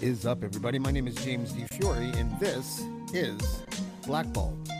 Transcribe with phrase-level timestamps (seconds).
[0.00, 0.78] Is up, everybody?
[0.78, 3.62] My name is James Di Fiore, and this is
[4.06, 4.70] Blackballed.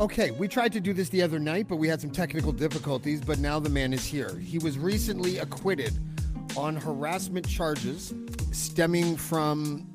[0.00, 3.20] Okay, we tried to do this the other night, but we had some technical difficulties,
[3.20, 4.36] but now the man is here.
[4.36, 5.92] He was recently acquitted
[6.56, 8.12] on harassment charges
[8.50, 9.88] stemming from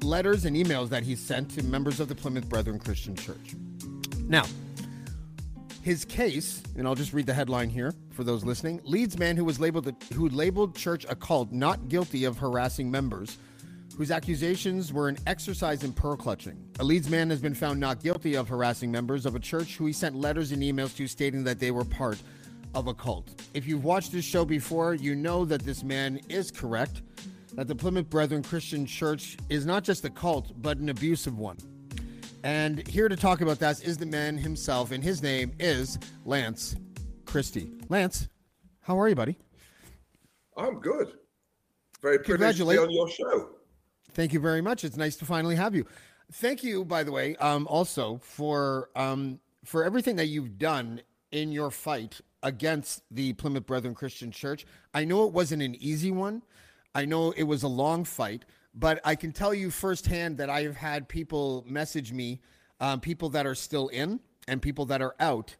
[0.00, 3.54] letters and emails that he sent to members of the Plymouth Brethren Christian Church.
[4.28, 4.44] Now,
[5.84, 8.80] his case, and I'll just read the headline here for those listening.
[8.84, 13.36] Leeds man who was labeled who labeled church a cult not guilty of harassing members,
[13.94, 16.56] whose accusations were an exercise in pearl clutching.
[16.78, 19.84] A Leeds man has been found not guilty of harassing members of a church who
[19.84, 22.18] he sent letters and emails to stating that they were part
[22.74, 23.28] of a cult.
[23.52, 27.02] If you've watched this show before, you know that this man is correct,
[27.52, 31.58] that the Plymouth Brethren Christian Church is not just a cult, but an abusive one.
[32.44, 36.76] And here to talk about that is the man himself, and his name is Lance
[37.24, 37.72] Christie.
[37.88, 38.28] Lance,
[38.82, 39.38] how are you, buddy?
[40.54, 41.14] I'm good.
[42.02, 43.48] Very privileged to be on your show.
[44.12, 44.84] Thank you very much.
[44.84, 45.86] It's nice to finally have you.
[46.32, 51.00] Thank you, by the way, um, also for um, for everything that you've done
[51.32, 54.66] in your fight against the Plymouth Brethren Christian Church.
[54.92, 56.42] I know it wasn't an easy one.
[56.94, 60.62] I know it was a long fight, but I can tell you firsthand that I
[60.62, 62.40] have had people message me,
[62.80, 65.56] um, people that are still in and people that are out,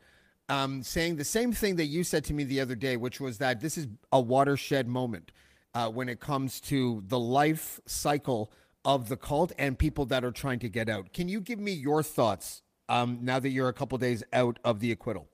[0.48, 3.38] um, saying the same thing that you said to me the other day, which was
[3.38, 5.30] that this is a watershed moment
[5.74, 8.52] uh, when it comes to the life cycle
[8.84, 11.12] of the cult and people that are trying to get out.
[11.12, 14.80] Can you give me your thoughts um, now that you're a couple days out of
[14.80, 15.28] the acquittal?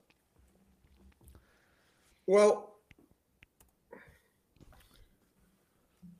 [2.27, 2.75] Well,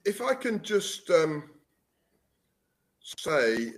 [0.03, 1.50] if I can just um,
[3.03, 3.73] say,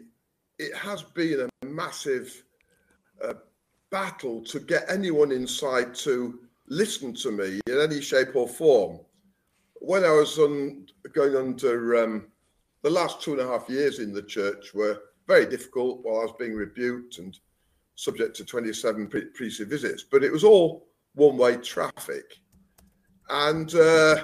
[0.59, 2.44] it has been a massive
[3.23, 3.34] uh,
[3.91, 9.00] battle to get anyone inside to listen to me in any shape or form.
[9.75, 12.28] When I was on, going under um,
[12.81, 16.23] the last two and a half years in the church were very difficult while I
[16.23, 17.38] was being rebuked and
[17.95, 22.40] subject to 27 pre- priestly visits, but it was all one way traffic.
[23.29, 24.23] And uh,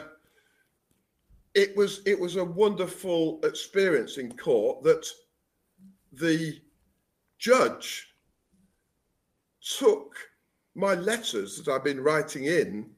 [1.56, 5.06] it was it was a wonderful experience in court that
[6.14, 6.60] the
[7.38, 8.14] judge
[9.78, 10.16] took
[10.76, 12.90] my letters that I've been writing in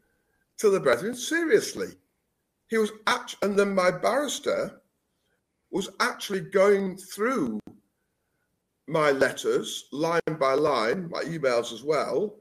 [0.57, 1.89] to the brethren seriously.
[2.67, 4.81] He was act- and then my barrister
[5.72, 7.59] was actually going through
[8.88, 12.35] my letters line by line, my emails as well,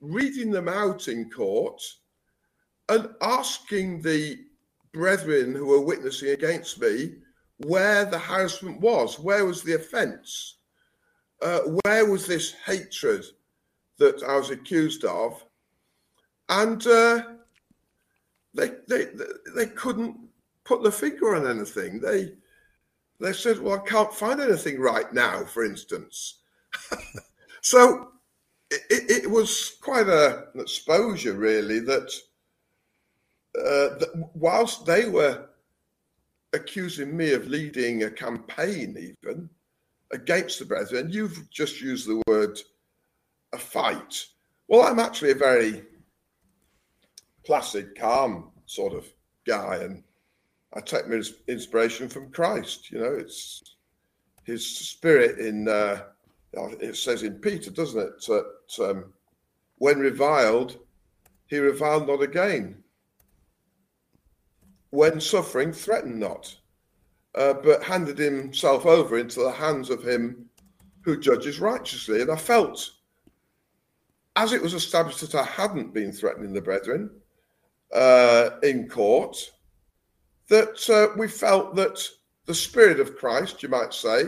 [0.00, 1.82] reading them out in court
[2.88, 4.38] and asking the
[4.92, 7.14] brethren who were witnessing against me
[7.66, 10.56] where the harassment was, where was the offence,
[11.42, 13.24] uh, where was this hatred
[13.98, 15.44] that I was accused of,
[16.48, 17.22] and uh,
[18.54, 19.06] they, they
[19.54, 20.16] they couldn't
[20.64, 22.00] put the finger on anything.
[22.00, 22.32] They
[23.20, 26.38] they said, "Well, I can't find anything right now," for instance.
[27.60, 28.12] so
[28.70, 32.10] it, it, was quite a, an exposure, really, that
[33.60, 35.46] uh, whilst they were
[36.52, 39.48] accusing me of leading a campaign, even
[40.12, 42.58] against the brethren, you've just used the word
[43.52, 44.26] a fight.
[44.68, 45.82] Well, I'm actually a very
[47.44, 49.06] placid, calm sort of
[49.46, 50.02] guy, and
[50.74, 52.90] I take my inspiration from Christ.
[52.90, 53.76] You know, it's
[54.44, 55.68] his spirit in.
[55.68, 56.02] Uh,
[56.52, 58.26] it says in Peter, doesn't it?
[58.26, 59.12] That um,
[59.78, 60.78] when reviled,
[61.46, 62.82] he reviled not again
[64.90, 66.54] when suffering, threatened not,
[67.34, 70.48] uh, but handed himself over into the hands of him
[71.02, 72.20] who judges righteously.
[72.20, 72.90] And I felt,
[74.36, 77.10] as it was established that I hadn't been threatening the brethren
[77.94, 79.36] uh, in court,
[80.48, 82.06] that uh, we felt that
[82.46, 84.24] the Spirit of Christ, you might say,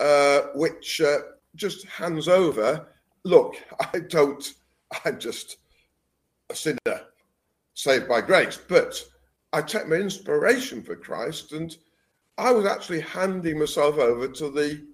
[0.00, 1.18] uh, which uh,
[1.54, 2.86] just hands over,
[3.24, 3.56] look,
[3.92, 4.54] I don't,
[5.04, 5.58] I'm just
[6.50, 6.78] a sinner
[7.74, 9.04] saved by grace, but
[9.54, 11.76] I take my inspiration for Christ, and
[12.36, 14.84] I was actually handing myself over to the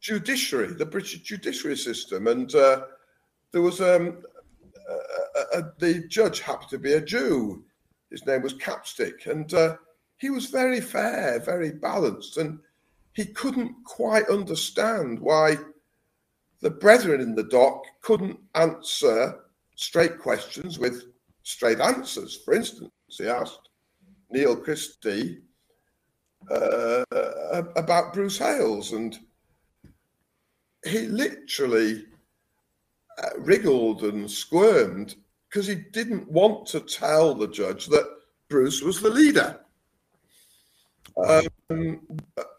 [0.00, 2.86] judiciary, the British judiciary system, and uh,
[3.52, 4.24] there was um,
[4.90, 7.64] uh, uh, the judge happened to be a Jew.
[8.10, 9.76] His name was Capstick, and uh,
[10.16, 12.58] he was very fair, very balanced, and
[13.12, 15.56] he couldn't quite understand why
[16.62, 19.38] the brethren in the dock couldn't answer
[19.76, 21.04] straight questions with
[21.44, 22.40] straight answers.
[22.44, 23.68] For instance, he asked
[24.30, 25.42] Neil Christie
[26.50, 27.04] uh,
[27.76, 29.18] about Bruce Hales, and
[30.84, 32.06] he literally
[33.18, 35.14] uh, wriggled and squirmed
[35.48, 38.08] because he didn't want to tell the judge that
[38.48, 39.60] Bruce was the leader.
[41.16, 42.00] Um,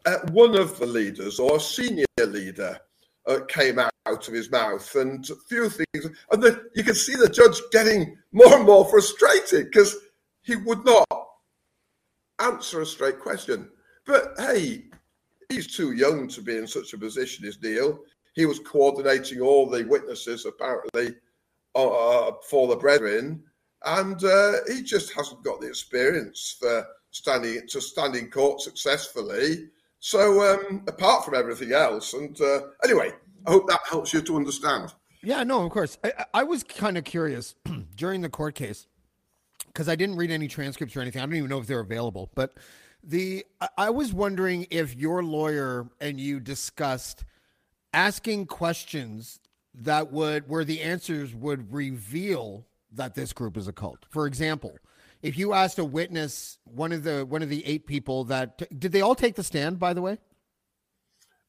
[0.06, 2.80] uh, one of the leaders, or senior leader,
[3.26, 7.30] uh, came out of his mouth, and a few things, and you can see the
[7.30, 9.96] judge getting more and more frustrated because
[10.44, 11.08] he would not
[12.40, 13.70] answer a straight question.
[14.06, 14.86] But hey,
[15.50, 18.00] he's too young to be in such a position as Neil.
[18.36, 21.16] He was coordinating all the witnesses, apparently,
[21.76, 23.44] uh, for the brethren,
[23.86, 29.70] and uh, he just hasn't got the experience for standing to stand in court successfully.
[30.00, 33.12] So, um, apart from everything else, and uh, anyway,
[33.46, 34.94] I hope that helps you to understand.
[35.22, 35.98] Yeah, no, of course.
[36.04, 37.56] I, I was kind of curious
[37.96, 38.88] during the court case
[39.74, 41.22] because I didn't read any transcripts or anything.
[41.22, 42.58] I don't even know if they're available, but
[43.04, 43.46] the
[43.78, 47.26] I was wondering if your lawyer and you discussed
[47.94, 49.40] asking questions
[49.74, 54.06] that would where the answers would reveal that this group is a cult.
[54.10, 54.78] For example,
[55.22, 58.92] if you asked a witness, one of the one of the eight people that did
[58.92, 59.80] they all take the stand?
[59.80, 60.18] By the way,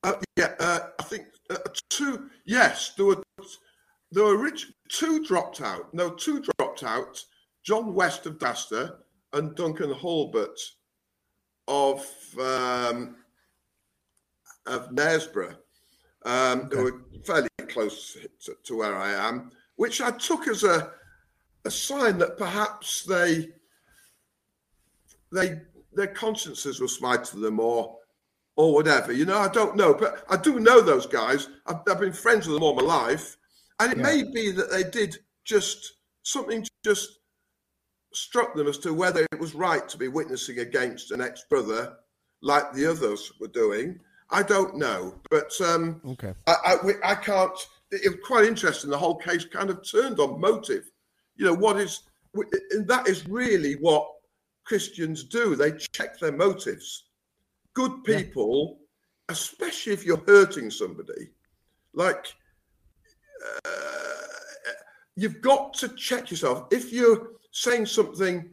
[0.03, 2.31] uh, yeah, uh, I think uh, two.
[2.47, 3.23] Yes, there were
[4.11, 5.93] there were rich, two dropped out.
[5.93, 7.23] No, two dropped out.
[7.65, 8.97] John West of Daster
[9.33, 10.59] and Duncan Hulbert
[11.67, 12.07] of
[12.41, 13.17] um,
[14.67, 15.57] of Knaresborough.
[16.25, 16.77] Um, okay.
[16.77, 20.93] They were fairly close to, to, where I am, which I took as a
[21.65, 23.49] a sign that perhaps they
[25.33, 25.61] they
[25.95, 27.97] their consciences were smited to them or
[28.57, 29.13] or whatever.
[29.13, 31.49] You know, I don't know, but I do know those guys.
[31.67, 33.37] I've, I've been friends with them all my life,
[33.81, 34.05] and it yeah.
[34.05, 37.21] may be that they did just something just
[38.15, 41.97] struck them as to whether it was right to be witnessing against an ex-brother
[42.43, 43.99] like the others were doing.
[44.31, 47.57] I don't know, but um, okay, I, I, I can't.
[47.91, 48.91] It was quite interesting.
[48.91, 50.91] The whole case kind of turned on motive.
[51.37, 52.03] You know what is,
[52.35, 54.09] and that is really what
[54.65, 55.57] Christians do.
[55.57, 57.05] They check their motives.
[57.75, 58.79] Good people,
[59.29, 59.35] yeah.
[59.35, 61.31] especially if you're hurting somebody,
[61.93, 62.27] like
[63.65, 63.71] uh,
[65.17, 66.67] you've got to check yourself.
[66.71, 68.51] If you're saying something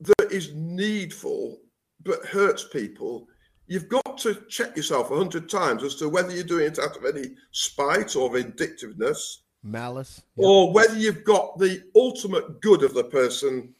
[0.00, 1.60] that is needful
[2.02, 3.28] but hurts people,
[3.66, 6.96] you've got to check yourself a hundred times as to whether you're doing it out
[6.96, 10.46] of any spite or vindictiveness, malice, yep.
[10.46, 13.74] or whether you've got the ultimate good of the person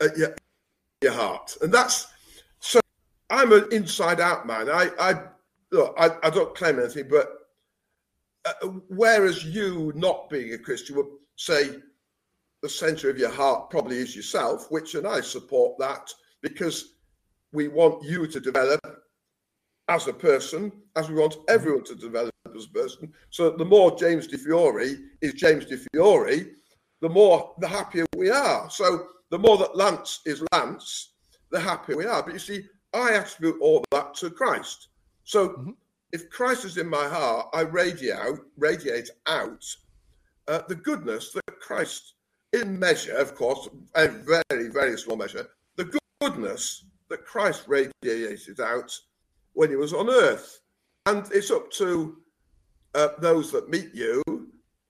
[0.00, 0.36] at your,
[1.02, 1.56] your heart.
[1.62, 2.06] And that's
[2.60, 2.80] so.
[3.28, 4.70] I'm an inside-out man.
[4.70, 5.14] I, I
[5.72, 5.96] look.
[5.98, 7.28] I, I don't claim anything, but
[8.44, 11.80] uh, whereas you, not being a Christian, would say
[12.66, 16.94] the center of your heart probably is yourself, which, and I support that because
[17.52, 18.80] we want you to develop
[19.86, 23.12] as a person, as we want everyone to develop as a person.
[23.30, 26.46] So the more James Di Fiore is James Di Fiore,
[27.00, 28.68] the more the happier we are.
[28.68, 31.12] So the more that Lance is Lance,
[31.52, 32.24] the happier we are.
[32.24, 34.88] But you see, I attribute all that to Christ.
[35.22, 35.70] So mm-hmm.
[36.12, 39.64] if Christ is in my heart, I radiate out, radiate out
[40.48, 42.14] uh, the goodness that Christ
[42.56, 45.46] in measure, of course, a very, very small measure,
[45.76, 48.92] the goodness that Christ radiated out
[49.52, 50.60] when he was on earth.
[51.06, 52.18] And it's up to
[52.94, 54.22] uh, those that meet you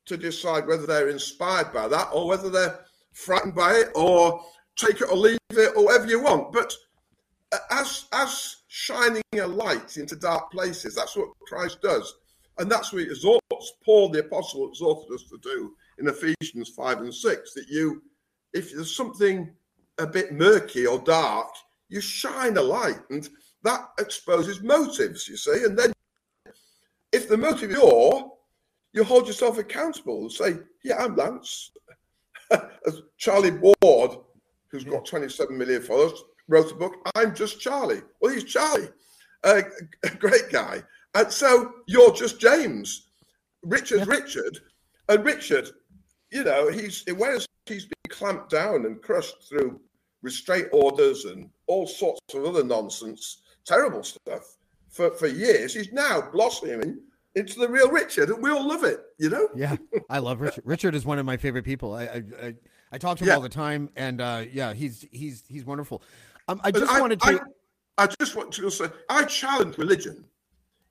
[0.07, 2.81] to decide whether they're inspired by that or whether they're
[3.13, 4.43] frightened by it or
[4.77, 6.53] take it or leave it or whatever you want.
[6.53, 6.73] But
[7.53, 12.15] uh, as, as shining a light into dark places, that's what Christ does.
[12.59, 17.01] And that's what he exhorts, Paul the Apostle exhorted us to do in Ephesians 5
[17.01, 18.03] and 6 that you,
[18.53, 19.51] if there's something
[19.99, 21.49] a bit murky or dark,
[21.89, 23.29] you shine a light and
[23.63, 25.65] that exposes motives, you see.
[25.65, 25.93] And then
[27.13, 28.33] if the motive is your,
[28.93, 31.73] you hold yourself accountable and say, Yeah, I'm Lance.
[32.51, 34.19] As Charlie Ward,
[34.69, 38.03] who's got 27 million followers, wrote a book, I'm just Charlie.
[38.21, 38.89] Well, he's Charlie,
[39.43, 39.63] uh,
[40.05, 40.83] a great guy.
[41.15, 43.09] And so you're just James.
[43.63, 44.15] Richard's yeah.
[44.15, 44.59] Richard.
[45.09, 45.71] And Richard
[46.31, 49.81] you know, he's whereas he's been clamped down and crushed through
[50.23, 54.57] restraint orders and all sorts of other nonsense, terrible stuff
[54.97, 56.99] for, for years, he's now blossoming
[57.35, 59.49] into the real Richard, and we all love it, you know.
[59.55, 59.77] Yeah,
[60.09, 60.65] I love Richard.
[60.65, 61.95] Richard is one of my favorite people.
[61.95, 62.55] I I, I,
[62.93, 63.35] I talk to him yeah.
[63.35, 66.03] all the time, and uh, yeah, he's he's he's wonderful.
[66.49, 67.41] Um, I just wanted to.
[67.99, 70.25] I, I just want to say, I challenge religion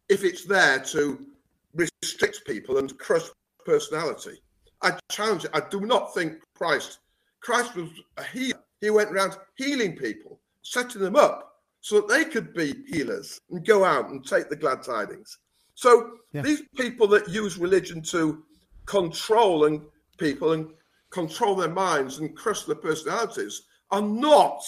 [0.10, 1.26] if it's there to
[1.74, 3.30] restrict people and crush
[3.66, 4.42] personality.
[4.86, 5.52] I challenge it.
[5.54, 7.00] I do not think Christ.
[7.42, 8.60] Christ was a healer.
[8.82, 13.66] He went around healing people, setting them up so that they could be healers and
[13.66, 15.40] go out and take the glad tidings.
[15.74, 16.44] So Yeah.
[16.44, 18.44] these people that use religion to
[18.86, 19.82] control and
[20.18, 20.72] people and
[21.10, 24.62] control their minds and crush their personalities are not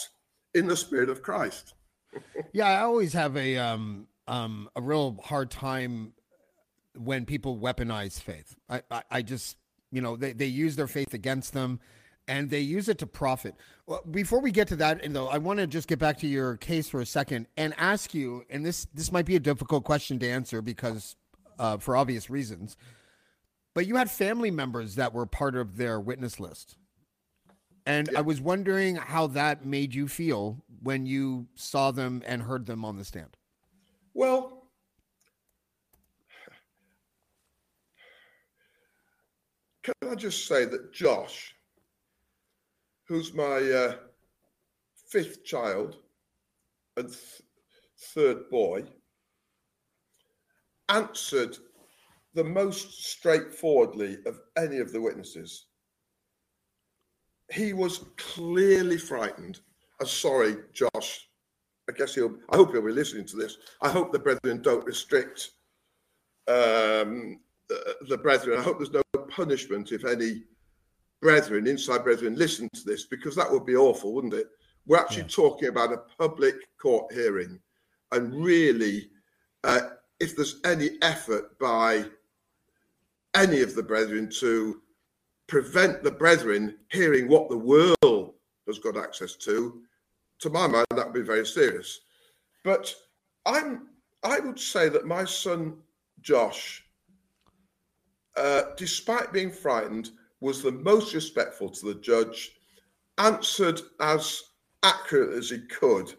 [0.55, 1.73] in the spirit of Christ.
[2.53, 6.13] Yeah, I always have a um um a real hard time
[6.95, 8.55] when people weaponize faith.
[8.69, 9.57] I I, I just
[9.91, 11.79] you know they, they use their faith against them
[12.27, 13.55] and they use it to profit.
[13.85, 16.57] Well, before we get to that, though I want to just get back to your
[16.57, 20.19] case for a second and ask you, and this this might be a difficult question
[20.19, 21.15] to answer because
[21.57, 22.77] uh, for obvious reasons,
[23.73, 26.75] but you had family members that were part of their witness list.
[27.85, 32.65] And I was wondering how that made you feel when you saw them and heard
[32.65, 33.37] them on the stand.
[34.13, 34.56] Well,
[39.87, 41.55] can I just say that Josh,
[43.07, 43.95] who's my uh,
[45.09, 45.95] fifth child
[46.97, 47.41] and th-
[48.13, 48.83] third boy,
[50.89, 51.57] answered
[52.33, 55.67] the most straightforwardly of any of the witnesses.
[57.49, 59.61] He was clearly frightened.
[60.01, 61.29] I'm sorry, Josh.
[61.89, 62.35] I guess he'll.
[62.49, 63.57] I hope he'll be listening to this.
[63.81, 65.51] I hope the brethren don't restrict
[66.49, 68.57] um, the, the brethren.
[68.57, 70.43] I hope there's no punishment if any
[71.21, 74.47] brethren, inside brethren, listen to this because that would be awful, wouldn't it?
[74.85, 77.59] We're actually talking about a public court hearing,
[78.11, 79.09] and really,
[79.63, 79.81] uh,
[80.19, 82.05] if there's any effort by
[83.35, 84.81] any of the brethren to
[85.47, 88.33] prevent the brethren hearing what the world
[88.65, 89.81] has got access to,
[90.39, 91.99] to my mind, that would be very serious.
[92.63, 92.93] But
[93.45, 93.87] I'm,
[94.23, 95.77] I would say that my son
[96.21, 96.83] Josh,
[98.37, 102.51] uh, despite being frightened, was the most respectful to the judge,
[103.17, 104.43] answered as
[104.83, 106.13] accurate as he could,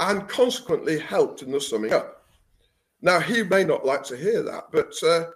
[0.00, 2.24] and consequently helped in the summing up.
[3.02, 5.30] Now, he may not like to hear that, but uh,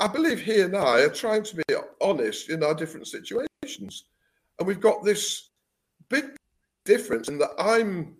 [0.00, 1.62] I believe he and I are trying to be
[2.00, 4.04] honest in our different situations.
[4.58, 5.50] And we've got this
[6.08, 6.36] big
[6.84, 8.16] difference in that I'm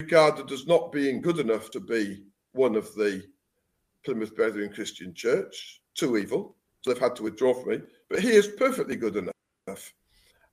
[0.00, 3.22] regarded as not being good enough to be one of the
[4.04, 6.56] Plymouth Brethren Christian Church, too evil.
[6.82, 7.80] So they've had to withdraw from me.
[8.08, 9.92] But he is perfectly good enough.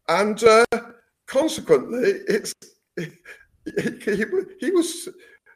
[0.08, 0.66] And uh,
[1.28, 2.54] consequently, it's
[2.96, 3.08] he,
[3.78, 4.26] he,
[4.60, 5.10] he was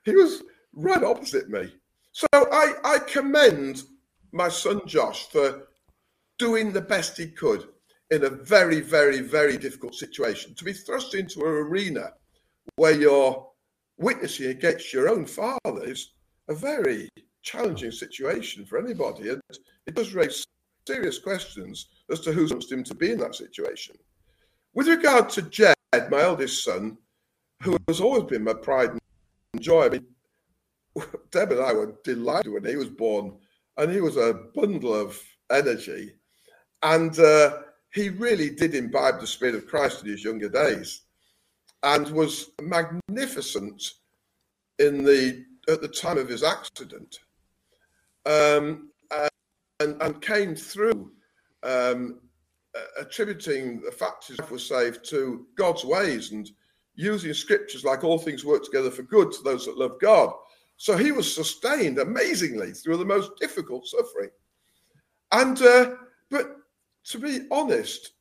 [0.05, 1.73] he was right opposite me.
[2.11, 3.83] So I, I commend
[4.31, 5.67] my son Josh for
[6.39, 7.67] doing the best he could
[8.11, 10.53] in a very, very, very difficult situation.
[10.55, 12.13] To be thrust into an arena
[12.75, 13.47] where you're
[13.97, 16.11] witnessing against your own father is
[16.47, 17.09] a very
[17.47, 19.29] challenging situation for anybody.
[19.29, 19.41] And
[19.85, 20.45] it does raise
[20.85, 23.95] serious questions as to who's asked him to be in that situation.
[24.73, 26.97] With regard to Jed, my eldest son,
[27.63, 30.05] who has always been my pride and joy, I mean,
[31.31, 33.37] Deb and I were delighted when he was born,
[33.77, 35.19] and he was a bundle of
[35.51, 36.13] energy.
[36.83, 37.59] And uh,
[37.93, 41.01] he really did imbibe the spirit of Christ in his younger days
[41.83, 43.81] and was magnificent
[44.79, 47.19] in the at the time of his accident
[48.27, 48.89] um,
[49.79, 51.11] and, and came through
[51.63, 52.19] um,
[52.99, 56.49] attributing the fact his life was saved to God's ways and
[56.95, 60.31] using scriptures like all things work together for good to those that love God.
[60.77, 64.29] So he was sustained amazingly through the most difficult suffering.
[65.31, 65.95] And uh,
[66.29, 66.57] but
[67.05, 68.11] to be honest,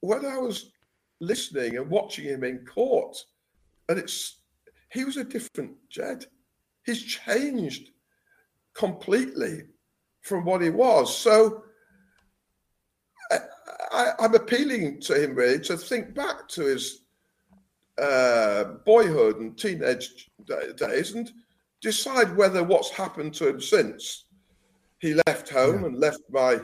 [0.00, 0.72] when I was
[1.20, 3.16] listening and watching him in court,
[3.88, 4.38] and it's
[4.90, 6.26] he was a different Jed.
[6.84, 7.90] He's changed
[8.74, 9.62] completely
[10.22, 11.16] from what he was.
[11.16, 11.64] So
[13.92, 17.02] I, am appealing to him really to think back to his
[17.98, 20.30] uh, boyhood and teenage
[20.76, 21.30] days and
[21.80, 24.24] decide whether what's happened to him since
[24.98, 25.86] he left home yeah.
[25.86, 26.60] and left my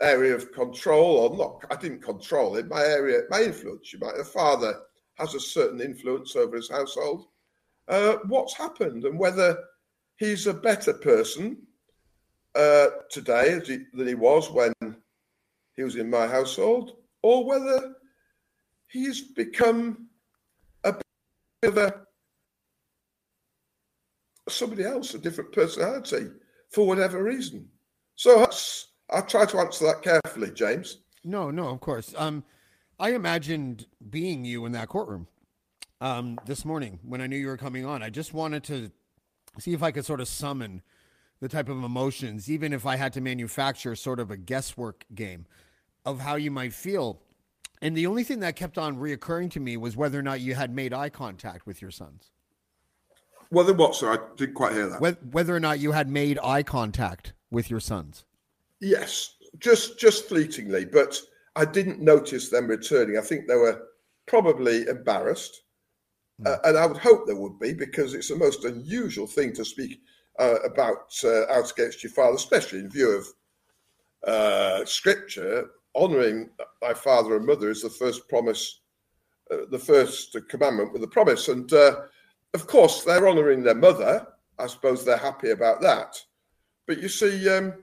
[0.00, 4.16] area of control or not i didn't control it my area my influence you might
[4.16, 4.74] the father
[5.14, 7.26] has a certain influence over his household
[7.88, 9.56] uh, what's happened and whether
[10.16, 11.58] he's a better person
[12.54, 13.60] uh, today
[13.92, 14.72] than he was when
[15.76, 16.92] he was in my household
[17.22, 17.94] or whether
[18.88, 20.08] he's become
[20.84, 21.04] a bit
[21.70, 22.00] of a
[24.48, 26.26] somebody else a different personality
[26.70, 27.68] for whatever reason
[28.16, 28.46] so
[29.10, 30.98] I'll try to answer that carefully, James.
[31.24, 32.14] No, no, of course.
[32.16, 32.44] Um,
[32.98, 35.26] I imagined being you in that courtroom.
[36.00, 38.02] um, this morning when I knew you were coming on.
[38.02, 38.90] I just wanted to
[39.58, 40.82] see if I could sort of summon
[41.40, 45.46] the type of emotions, even if I had to manufacture sort of a guesswork game
[46.04, 47.20] of how you might feel.
[47.82, 50.54] And the only thing that kept on reoccurring to me was whether or not you
[50.54, 52.30] had made eye contact with your sons.
[53.50, 54.12] Whether what, sir?
[54.12, 55.18] I didn't quite hear that.
[55.32, 58.24] Whether or not you had made eye contact with your sons.
[58.80, 61.20] Yes, just just fleetingly, but
[61.56, 63.16] I didn't notice them returning.
[63.16, 63.82] I think they were
[64.26, 65.62] probably embarrassed.
[66.44, 69.64] Uh, and I would hope there would be because it's the most unusual thing to
[69.64, 70.00] speak
[70.38, 73.26] uh, about uh, out against your father, especially in view of
[74.26, 75.70] uh, scripture.
[75.96, 76.50] Honouring
[76.82, 78.80] thy father and mother is the first promise,
[79.52, 82.00] uh, the first commandment with a promise, and uh,
[82.52, 84.26] of course they're honouring their mother.
[84.58, 86.20] I suppose they're happy about that.
[86.88, 87.74] But you see, um,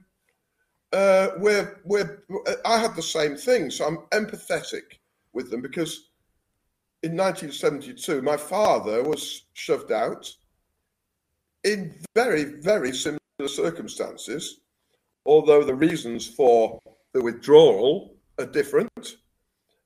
[0.91, 2.24] uh, we're we're
[2.65, 5.00] I had the same thing, so I'm empathetic
[5.31, 6.11] with them because
[7.03, 10.31] in 1972 my father was shoved out
[11.63, 14.60] in very very similar circumstances,
[15.25, 16.79] although the reasons for
[17.13, 19.17] the withdrawal are different.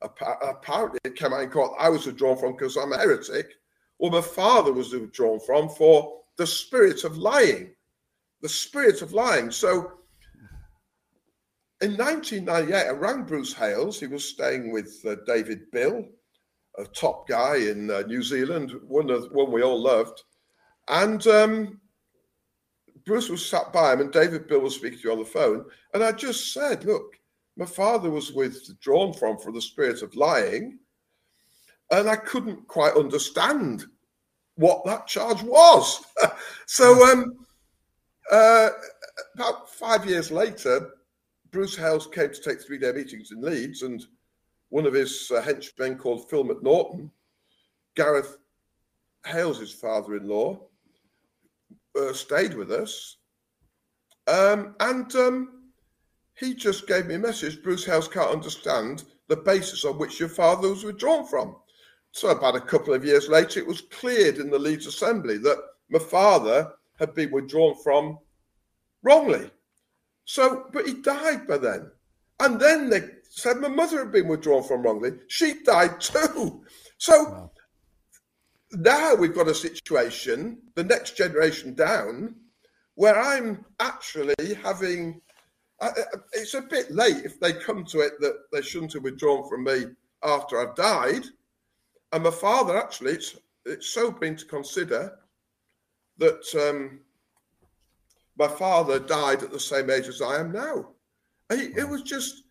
[0.02, 3.54] Apparently, it came out in court I was withdrawn from because I'm a heretic,
[3.98, 7.70] or my father was withdrawn from for the spirit of lying,
[8.42, 9.50] the spirit of lying.
[9.50, 9.92] So
[11.80, 13.98] in 1998, I rang Bruce Hales.
[13.98, 16.06] He was staying with uh, David Bill,
[16.78, 20.22] a top guy in uh, New Zealand, one of one we all loved.
[20.88, 21.80] And um,
[23.04, 25.64] Bruce was sat by him, and David Bill was speaking to you on the phone.
[25.94, 27.18] And I just said, "Look,
[27.56, 30.78] my father was withdrawn from for the spirit of lying,
[31.90, 33.84] and I couldn't quite understand
[34.56, 36.04] what that charge was."
[36.66, 37.46] so, um,
[38.30, 38.70] uh,
[39.34, 40.90] about five years later,
[41.50, 44.04] Bruce Hales came to take three day meetings in Leeds, and
[44.68, 47.10] one of his uh, henchmen called Phil McNaughton,
[47.94, 48.38] Gareth
[49.24, 50.60] Hales' father in law,
[51.98, 53.16] uh, stayed with us.
[54.26, 55.70] Um, and um,
[56.34, 60.28] he just gave me a message Bruce Hales can't understand the basis on which your
[60.28, 61.56] father was withdrawn from.
[62.12, 65.62] So, about a couple of years later, it was cleared in the Leeds Assembly that
[65.90, 68.18] my father had been withdrawn from
[69.02, 69.50] wrongly.
[70.24, 71.90] So, but he died by then.
[72.40, 75.12] And then they said my mother had been withdrawn from wrongly.
[75.28, 76.64] She died too.
[76.98, 77.50] So wow.
[78.72, 82.36] now we've got a situation, the next generation down,
[82.94, 85.20] where I'm actually having.
[85.78, 85.90] Uh,
[86.32, 89.64] it's a bit late if they come to it that they shouldn't have withdrawn from
[89.64, 89.84] me
[90.22, 91.24] after I've died.
[92.12, 95.18] And my father, actually, it's, it's so been to consider
[96.16, 97.00] that um,
[98.38, 100.95] my father died at the same age as I am now.
[101.50, 101.74] He, wow.
[101.76, 102.42] It was just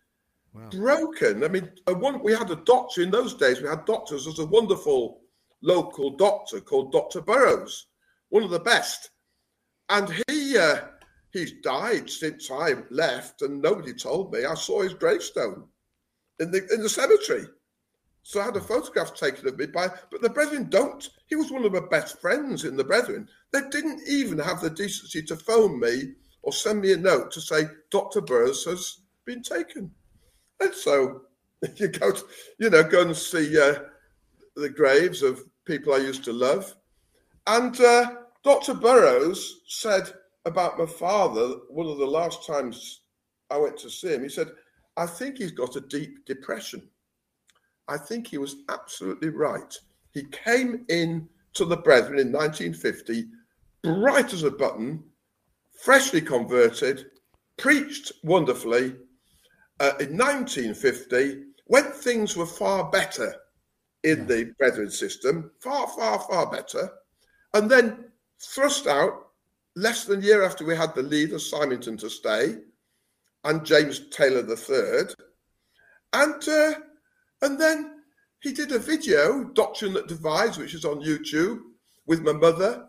[0.52, 0.68] wow.
[0.70, 1.44] broken.
[1.44, 3.60] I mean, one, we had a doctor in those days.
[3.60, 4.24] We had doctors.
[4.24, 5.20] There's a wonderful
[5.62, 7.86] local doctor called Doctor Burrows,
[8.28, 9.10] one of the best,
[9.88, 10.82] and he uh,
[11.32, 14.44] he's died since I left, and nobody told me.
[14.44, 15.64] I saw his gravestone
[16.38, 17.46] in the in the cemetery.
[18.22, 21.08] So I had a photograph taken of me by, but the brethren don't.
[21.28, 23.28] He was one of my best friends in the brethren.
[23.52, 26.14] They didn't even have the decency to phone me
[26.46, 28.20] or send me a note to say Dr.
[28.20, 29.90] Burrows has been taken.
[30.60, 31.22] And so
[31.74, 32.24] you go, to,
[32.58, 33.80] you know, go and see uh,
[34.54, 36.72] the graves of people I used to love.
[37.48, 38.12] And uh,
[38.44, 38.74] Dr.
[38.74, 40.08] Burrows said
[40.44, 43.00] about my father, one of the last times
[43.50, 44.52] I went to see him, he said,
[44.96, 46.88] I think he's got a deep depression.
[47.88, 49.74] I think he was absolutely right.
[50.12, 53.26] He came in to the Brethren in 1950,
[53.82, 55.02] bright as a button,
[55.82, 57.06] freshly converted,
[57.56, 58.96] preached wonderfully.
[59.78, 63.34] Uh, in 1950, when things were far better
[64.04, 64.24] in yeah.
[64.24, 66.90] the Brethren system, far, far, far better,
[67.54, 68.06] and then
[68.40, 69.28] thrust out
[69.74, 72.56] less than a year after we had the leader, Symington, to stay,
[73.44, 75.14] and James Taylor III.
[76.12, 76.74] And uh,
[77.42, 77.96] and then
[78.40, 81.60] he did a video, Doctrine That Divides, which is on YouTube,
[82.06, 82.86] with my mother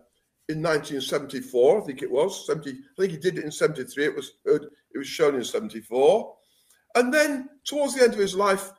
[0.49, 2.45] in 1974, I think it was.
[2.47, 4.05] 70, I think he did it in 73.
[4.05, 6.35] It was it was shown in 74.
[6.95, 8.71] And then towards the end of his life,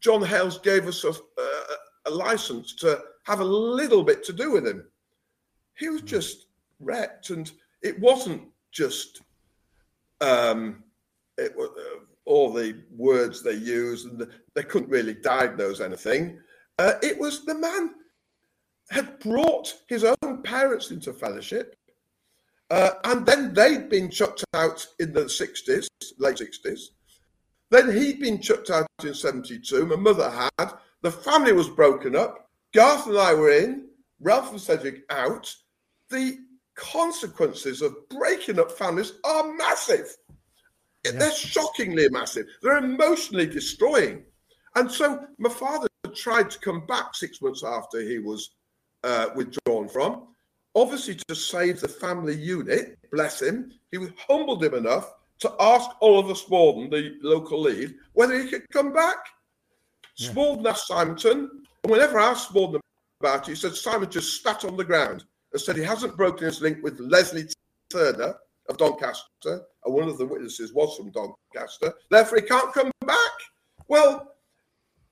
[0.00, 4.50] John Hales gave us a, a, a license to have a little bit to do
[4.52, 4.84] with him.
[5.78, 6.46] He was just
[6.80, 7.50] wrecked, and
[7.82, 9.22] it wasn't just
[10.20, 10.82] um,
[11.38, 11.70] it was.
[11.70, 16.38] Uh, all the words they used, and they couldn't really diagnose anything.
[16.78, 17.94] Uh, it was the man
[18.90, 21.76] had brought his own parents into fellowship,
[22.70, 25.86] uh, and then they'd been chucked out in the 60s,
[26.18, 26.80] late 60s.
[27.70, 29.86] Then he'd been chucked out in 72.
[29.86, 30.72] My mother had.
[31.02, 32.48] The family was broken up.
[32.72, 33.88] Garth and I were in,
[34.20, 35.54] Ralph and Cedric out.
[36.10, 36.38] The
[36.74, 40.16] consequences of breaking up families are massive.
[41.04, 41.12] Yeah.
[41.12, 42.46] They're shockingly massive.
[42.62, 44.24] They're emotionally destroying.
[44.74, 48.50] And so my father tried to come back six months after he was
[49.04, 50.28] uh, withdrawn from,
[50.74, 52.98] obviously to save the family unit.
[53.10, 53.72] Bless him.
[53.90, 58.92] He humbled him enough to ask Oliver Smaldon, the local lead, whether he could come
[58.92, 59.16] back.
[60.16, 60.30] Yeah.
[60.30, 61.50] Smaldon asked Symington,
[61.82, 62.80] and whenever I asked Smaldon
[63.20, 66.46] about it, he said Simon just spat on the ground and said he hasn't broken
[66.46, 67.48] his link with Leslie
[67.90, 68.34] Turner
[68.68, 71.92] of Doncaster, and one of the witnesses was from Doncaster.
[72.10, 73.16] Therefore, he can't come back.
[73.88, 74.34] Well,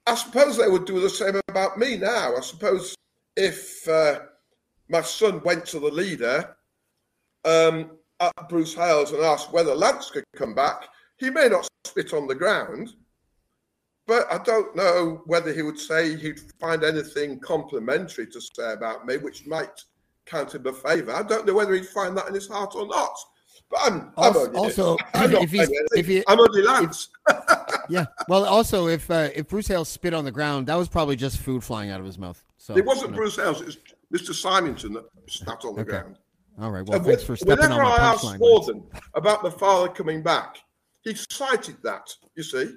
[0.06, 2.34] I suppose they would do the same about me now.
[2.36, 2.94] I suppose
[3.36, 4.20] if uh,
[4.92, 6.54] my son went to the leader
[7.44, 12.12] um, at Bruce Hales and asked whether Lance could come back, he may not spit
[12.12, 12.92] on the ground,
[14.06, 19.06] but I don't know whether he would say he'd find anything complimentary to say about
[19.06, 19.80] me, which might
[20.26, 21.12] count him a favour.
[21.12, 23.14] I don't know whether he'd find that in his heart or not.
[23.70, 27.08] But I'm, also, I'm also if he's, if he, I'm only Lance.
[27.88, 28.04] yeah.
[28.28, 31.38] Well, also if uh, if Bruce Hales spit on the ground, that was probably just
[31.38, 32.44] food flying out of his mouth.
[32.58, 33.16] So it wasn't you know.
[33.16, 33.78] Bruce Hales; it was
[34.12, 34.34] Mr.
[34.34, 35.90] Symington that spat on the okay.
[35.90, 36.16] ground.
[36.60, 36.84] All right.
[36.86, 40.58] Well, and thanks for stepping on my I asked Gordon about the father coming back,
[41.02, 42.08] he cited that.
[42.36, 42.74] You see,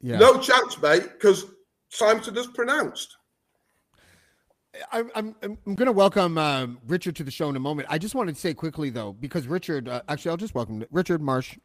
[0.00, 0.18] yeah.
[0.18, 1.46] no chance, mate, because
[1.88, 3.16] Symington has pronounced.
[4.92, 7.88] I'm, I'm, I'm going to welcome uh, Richard to the show in a moment.
[7.90, 11.22] I just wanted to say quickly though, because Richard, uh, actually, I'll just welcome Richard
[11.22, 11.58] Marsh.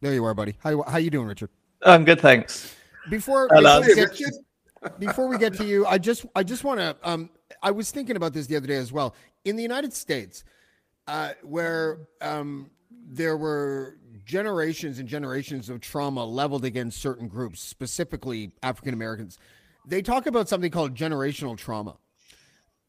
[0.00, 0.54] There you are, buddy.
[0.58, 1.48] How how you doing, Richard?
[1.82, 2.76] I'm good, thanks.
[3.08, 4.20] Before, before we, get,
[4.98, 6.96] before we get to you, I just I just want to.
[7.02, 7.30] Um,
[7.62, 9.14] I was thinking about this the other day as well.
[9.44, 10.44] In the United States,
[11.06, 18.52] uh, where um, there were generations and generations of trauma leveled against certain groups, specifically
[18.62, 19.38] African Americans,
[19.86, 21.96] they talk about something called generational trauma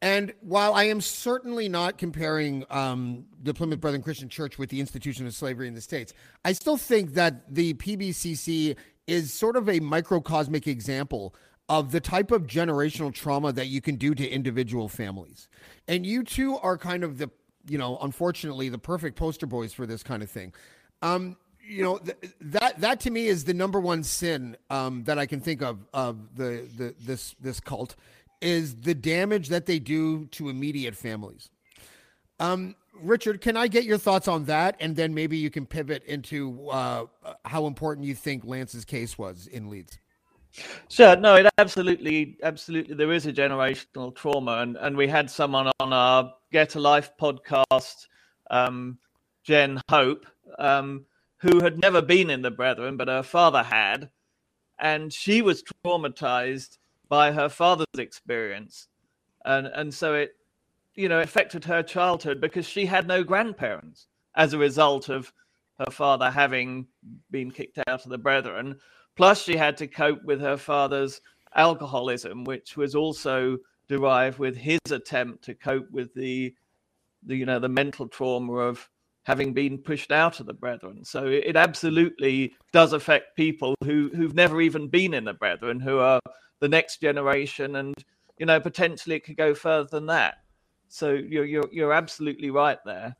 [0.03, 4.81] and while I am certainly not comparing um, the Plymouth Brethren Christian Church with the
[4.81, 8.75] institution of slavery in the States, I still think that the PBCC
[9.07, 11.33] is sort of a microcosmic example
[11.69, 15.47] of the type of generational trauma that you can do to individual families.
[15.87, 17.29] And you two are kind of the,
[17.67, 20.53] you know, unfortunately, the perfect poster boys for this kind of thing.
[21.01, 25.17] Um, you know th- that that to me is the number one sin um, that
[25.17, 27.95] I can think of of the, the this this cult
[28.41, 31.49] is the damage that they do to immediate families.
[32.39, 36.03] Um, Richard, can I get your thoughts on that, and then maybe you can pivot
[36.03, 37.05] into uh,
[37.45, 39.97] how important you think Lance's case was in Leeds.
[40.89, 41.15] Sure.
[41.15, 42.95] No, it absolutely, absolutely.
[42.95, 47.11] There is a generational trauma, and and we had someone on our Get a Life
[47.19, 48.07] podcast,
[48.51, 48.99] um,
[49.43, 50.25] Jen Hope,
[50.59, 51.05] um,
[51.37, 54.09] who had never been in the Brethren, but her father had,
[54.79, 56.77] and she was traumatized
[57.09, 58.87] by her father's experience,
[59.45, 60.33] and and so it,
[60.95, 65.33] you know, affected her childhood because she had no grandparents as a result of
[65.79, 66.87] her father having
[67.31, 68.79] been kicked out of the Brethren.
[69.15, 71.21] Plus, she had to cope with her father's
[71.55, 76.53] alcoholism, which was also derived with his attempt to cope with the,
[77.23, 78.89] the you know, the mental trauma of
[79.23, 81.03] having been pushed out of the Brethren.
[81.03, 85.99] So it absolutely does affect people who who've never even been in the Brethren, who
[85.99, 86.19] are
[86.59, 87.95] the next generation, and
[88.37, 90.35] you know potentially it could go further than that.
[90.89, 93.15] So you're you're you're absolutely right there.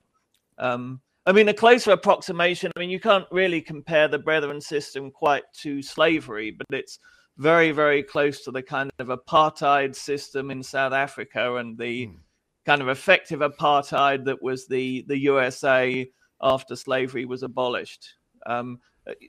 [0.58, 2.72] Um, I mean, a closer approximation.
[2.76, 7.00] I mean, you can't really compare the Brethren system quite to slavery, but it's
[7.38, 12.16] very very close to the kind of apartheid system in South Africa and the mm.
[12.66, 16.10] kind of effective apartheid that was the the USA
[16.42, 18.16] after slavery was abolished.
[18.46, 18.80] Um,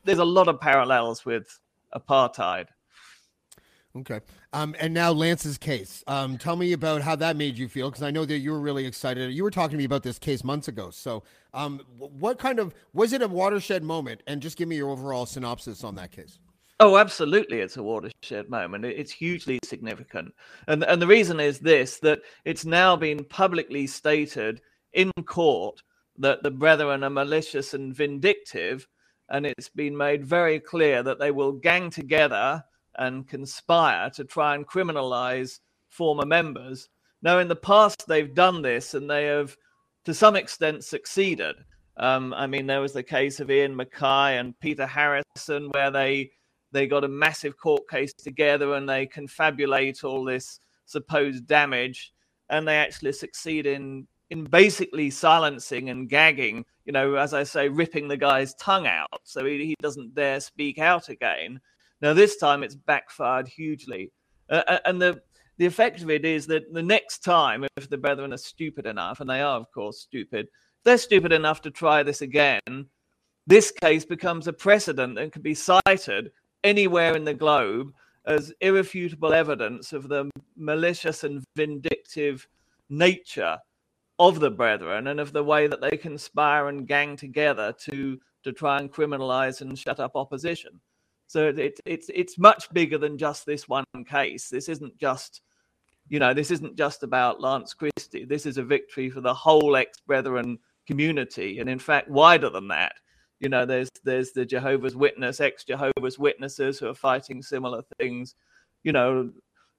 [0.04, 1.60] there's a lot of parallels with
[1.94, 2.66] apartheid.
[3.96, 4.20] Okay.
[4.52, 6.02] Um, and now Lance's case.
[6.08, 8.60] Um, tell me about how that made you feel, because I know that you were
[8.60, 9.32] really excited.
[9.32, 10.90] You were talking to me about this case months ago.
[10.90, 14.22] So, um, what kind of was it a watershed moment?
[14.26, 16.40] And just give me your overall synopsis on that case.
[16.80, 18.84] Oh, absolutely, it's a watershed moment.
[18.84, 20.34] It's hugely significant,
[20.66, 24.60] and and the reason is this: that it's now been publicly stated
[24.92, 25.80] in court
[26.18, 28.88] that the brethren are malicious and vindictive,
[29.28, 32.64] and it's been made very clear that they will gang together
[32.98, 36.88] and conspire to try and criminalize former members.
[37.22, 39.56] Now, in the past, they've done this and they have,
[40.04, 41.56] to some extent, succeeded.
[41.96, 46.30] Um, I mean, there was the case of Ian MacKay and Peter Harrison, where they
[46.72, 52.12] they got a massive court case together and they confabulate all this supposed damage,
[52.50, 56.64] and they actually succeed in in basically silencing and gagging.
[56.84, 60.40] You know, as I say, ripping the guy's tongue out so he, he doesn't dare
[60.40, 61.60] speak out again.
[62.04, 64.12] Now, this time it's backfired hugely.
[64.50, 65.22] Uh, and the
[65.56, 69.20] the effect of it is that the next time, if the brethren are stupid enough,
[69.20, 70.48] and they are, of course, stupid,
[70.84, 72.60] they're stupid enough to try this again,
[73.46, 76.30] this case becomes a precedent that can be cited
[76.62, 77.94] anywhere in the globe
[78.26, 82.46] as irrefutable evidence of the malicious and vindictive
[82.90, 83.56] nature
[84.18, 88.52] of the brethren and of the way that they conspire and gang together to to
[88.52, 90.78] try and criminalize and shut up opposition.
[91.26, 94.48] So it, it's it's much bigger than just this one case.
[94.48, 95.40] This isn't just,
[96.08, 98.24] you know, this isn't just about Lance Christie.
[98.24, 102.68] This is a victory for the whole ex brethren community, and in fact, wider than
[102.68, 102.92] that.
[103.40, 108.34] You know, there's there's the Jehovah's Witness, ex Jehovah's Witnesses who are fighting similar things.
[108.82, 109.30] You know,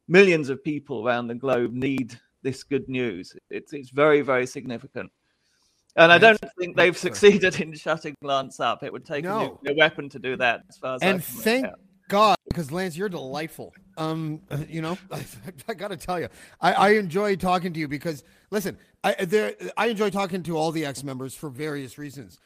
[0.08, 3.36] millions of people around the globe need this good news.
[3.50, 5.12] It's it's very very significant.
[5.98, 8.84] And I don't think they've succeeded in shutting Lance up.
[8.84, 9.40] It would take no.
[9.40, 11.68] a nuclear weapon to do that, as far as and thank
[12.10, 13.74] God, because Lance, you're delightful.
[13.98, 15.26] Um, you know, I,
[15.68, 16.28] I got to tell you,
[16.60, 20.72] I, I enjoy talking to you because listen, I there I enjoy talking to all
[20.72, 22.40] the ex members for various reasons.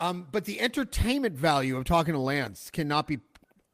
[0.00, 3.20] Um, but the entertainment value of talking to Lance cannot be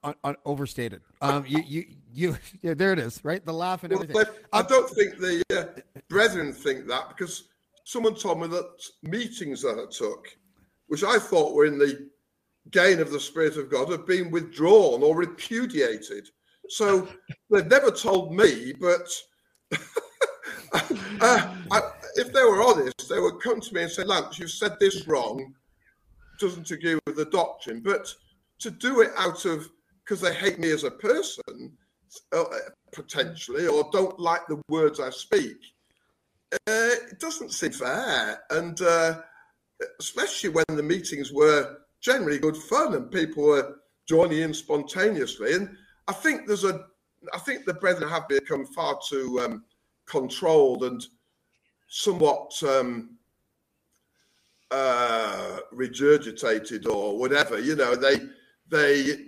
[0.04, 1.00] un- un- overstated.
[1.22, 3.44] Um, you, you, you, yeah, there it is, right?
[3.44, 4.14] The laugh and everything.
[4.14, 7.44] Well, I don't think the uh, brethren think that because
[7.90, 8.70] someone told me that
[9.02, 10.28] meetings that I took,
[10.86, 12.08] which I thought were in the
[12.70, 16.28] gain of the Spirit of God, have been withdrawn or repudiated.
[16.68, 17.08] So
[17.50, 19.08] they've never told me, but
[20.72, 21.80] uh, I,
[22.14, 25.08] if they were honest, they would come to me and say, Lance, you've said this
[25.08, 25.52] wrong,
[26.38, 27.82] doesn't agree with the doctrine.
[27.84, 28.06] But
[28.60, 29.68] to do it out of
[30.04, 31.76] because they hate me as a person,
[32.32, 32.44] uh,
[32.92, 35.56] potentially, or don't like the words I speak,
[36.52, 38.42] uh, it doesn't seem fair.
[38.50, 39.20] And uh,
[39.98, 45.54] especially when the meetings were generally good fun and people were joining in spontaneously.
[45.54, 45.76] And
[46.08, 46.86] I think there's a,
[47.32, 49.64] I think the brethren have become far too um,
[50.06, 51.04] controlled and
[51.88, 53.16] somewhat um,
[54.70, 57.58] uh, regurgitated or whatever.
[57.60, 58.16] You know, they
[58.68, 59.26] they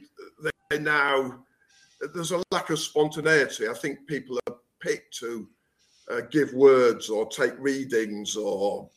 [0.71, 1.45] they now
[2.15, 3.69] there's a lack of spontaneity.
[3.69, 5.49] I think people are picked to
[6.11, 8.89] uh, give words or take readings or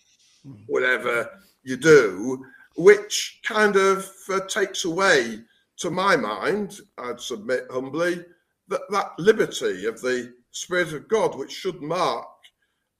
[0.68, 1.30] whatever
[1.63, 2.46] you do,
[2.78, 5.39] which kind of uh, takes away,
[5.78, 8.24] to my mind, I'd submit humbly,
[8.68, 12.28] that, that liberty of the Spirit of God, which should mark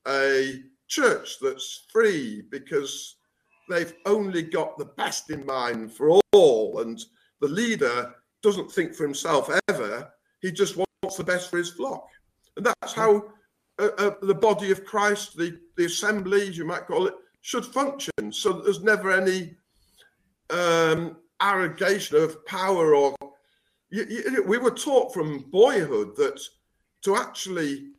[0.08, 3.16] a church that's free because
[3.70, 6.80] they've only got the best in mind for all.
[6.80, 7.04] And
[7.42, 8.14] the leader
[8.44, 10.12] doesn't think for himself ever.
[10.42, 12.08] He just wants the best for his flock.
[12.58, 13.24] And that's how
[13.78, 17.66] uh, uh, the body of Christ, the, the assembly, as you might call it, should
[17.66, 18.32] function.
[18.32, 19.56] So there's never any
[20.50, 23.16] um, arrogation of power or.
[23.92, 26.42] You, you, we were taught from boyhood that
[27.04, 27.90] to actually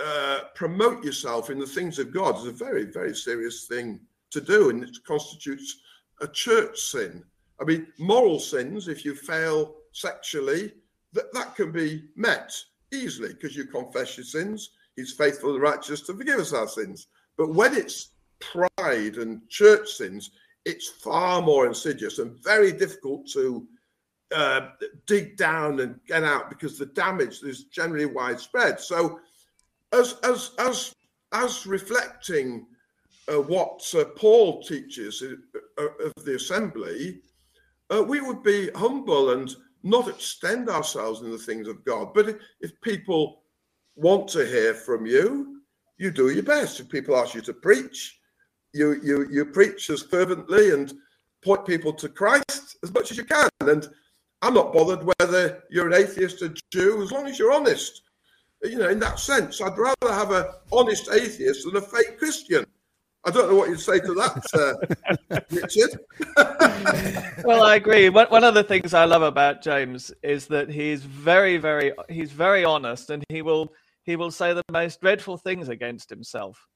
[0.00, 4.40] uh, promote yourself in the things of God is a very, very serious thing to
[4.40, 5.80] do, and it constitutes
[6.20, 7.24] a church sin.
[7.60, 10.72] I mean, moral sins, if you fail sexually,
[11.12, 12.52] that, that can be met
[12.92, 14.70] easily because you confess your sins.
[14.96, 17.06] He's faithful and righteous to forgive us our sins.
[17.36, 20.30] But when it's pride and church sins,
[20.64, 23.66] it's far more insidious and very difficult to
[24.34, 24.68] uh,
[25.06, 28.78] dig down and get out because the damage is generally widespread.
[28.80, 29.20] So,
[29.92, 30.94] as as as
[31.32, 32.66] as reflecting
[33.28, 37.20] uh, what uh, Paul teaches uh, of the assembly,
[37.90, 42.12] uh, we would be humble and not extend ourselves in the things of God.
[42.14, 43.42] But if, people
[43.96, 45.62] want to hear from you,
[45.98, 46.80] you do your best.
[46.80, 48.18] If people ask you to preach,
[48.72, 50.94] you you you preach as fervently and
[51.42, 53.48] point people to Christ as much as you can.
[53.60, 53.88] And
[54.42, 58.02] I'm not bothered whether you're an atheist or Jew, as long as you're honest.
[58.62, 62.64] You know, in that sense, I'd rather have an honest atheist than a fake Christian.
[63.24, 66.00] I don't know what you'd say to that, uh, Richard.
[67.44, 68.08] well, I agree.
[68.08, 72.64] One of the things I love about James is that he's very, very, he's very
[72.64, 73.72] honest, and he will
[74.04, 76.66] he will say the most dreadful things against himself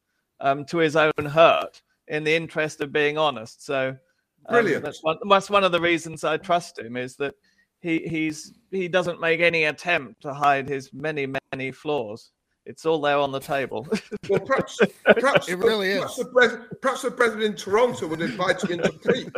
[0.40, 3.64] um, to his own hurt in the interest of being honest.
[3.64, 3.96] So,
[4.46, 4.84] um, brilliant.
[4.84, 7.34] That's one, that's one of the reasons I trust him is that
[7.80, 12.30] he he's he doesn't make any attempt to hide his many many flaws.
[12.66, 13.86] It's all there on the table.
[14.28, 15.98] well, perhaps, perhaps it really is.
[15.98, 19.20] Perhaps the, perhaps the president in Toronto would invite you into pre.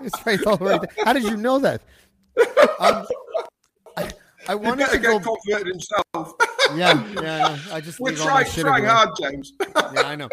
[0.00, 0.80] it's right all right.
[1.04, 1.80] How did you know that?
[2.80, 3.06] Um,
[3.96, 4.10] I,
[4.48, 6.34] I wanted to go converted himself.
[6.74, 7.56] yeah, yeah.
[7.70, 9.52] I just we're trying, trying hard, James.
[9.60, 10.28] yeah, I know.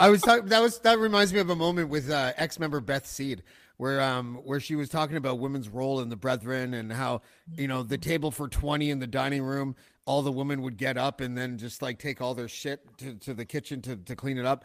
[0.00, 0.46] I was talking.
[0.46, 3.42] That was that reminds me of a moment with uh, ex-member Beth Seed
[3.78, 7.22] where um where she was talking about women's role in the brethren and how
[7.56, 10.96] you know the table for 20 in the dining room all the women would get
[10.96, 14.16] up and then just like take all their shit to, to the kitchen to, to
[14.16, 14.64] clean it up.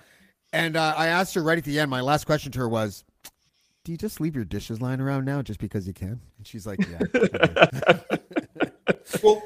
[0.52, 3.04] And uh, i asked her right at the end my last question to her was
[3.84, 6.22] do you just leave your dishes lying around now just because you can?
[6.38, 7.00] And she's like yeah
[9.24, 9.42] well,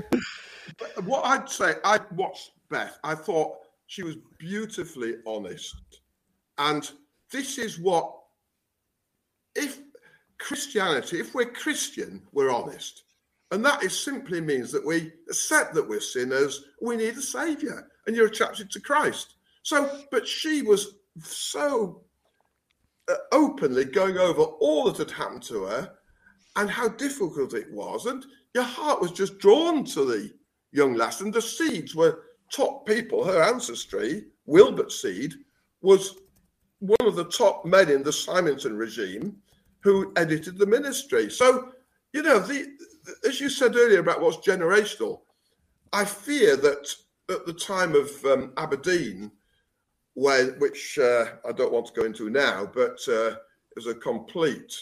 [1.06, 2.98] what I'd say, I watched Beth.
[3.04, 6.02] I thought she was beautifully honest,
[6.58, 6.90] and
[7.32, 8.14] this is what,
[9.58, 9.82] if
[10.38, 13.04] Christianity, if we're Christian, we're honest,
[13.52, 16.65] and that is simply means that we accept that we're sinners.
[16.82, 19.36] We need a savior, and you're attracted to Christ.
[19.63, 22.04] So, but she was so
[23.10, 25.91] uh, openly going over all that had happened to her
[26.56, 28.06] and how difficult it was.
[28.06, 30.34] And your heart was just drawn to the
[30.72, 31.22] young lass.
[31.22, 33.24] And the Seeds were top people.
[33.24, 35.34] Her ancestry, Wilbert Seed,
[35.82, 36.17] was
[36.80, 39.38] one of the top men in the Symington regime
[39.88, 41.30] who edited the ministry.
[41.30, 41.71] So,
[42.12, 42.67] you know, the
[43.26, 45.21] as you said earlier about what's generational,
[45.93, 46.93] I fear that
[47.30, 49.32] at the time of um, Aberdeen,
[50.15, 53.36] when which uh, I don't want to go into now, but uh,
[53.89, 54.76] a complete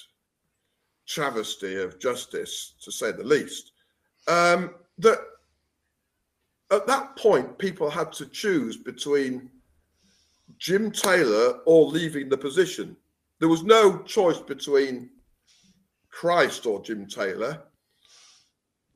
[1.06, 3.74] travesty of justice, to say the least.
[4.28, 5.20] Um, that
[6.72, 9.52] at that point, people had to choose between
[10.58, 12.98] Jim Taylor or leaving the position.
[13.40, 15.10] There was no choice between
[16.10, 17.64] Christ or Jim Taylor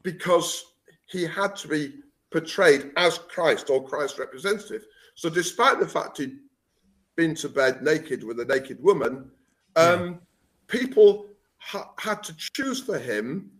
[0.03, 0.63] because
[1.07, 1.93] he had to be
[2.31, 4.85] portrayed as Christ or Christ's representative.
[5.15, 6.37] So, despite the fact he'd
[7.15, 9.29] been to bed naked with a naked woman,
[9.75, 10.13] um, yeah.
[10.67, 11.25] people
[11.57, 13.51] ha- had to choose for him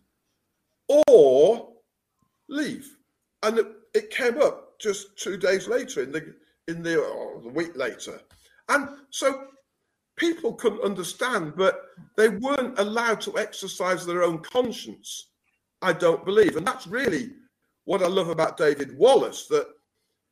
[1.08, 1.74] or
[2.48, 2.96] leave.
[3.44, 6.34] And it, it, came up just two days later in the
[6.68, 8.22] in the, oh, the week later.
[8.70, 9.48] And so
[10.20, 15.30] people couldn't understand, but they weren't allowed to exercise their own conscience,
[15.82, 16.58] I don't believe.
[16.58, 17.32] And that's really
[17.86, 19.68] what I love about David Wallace, that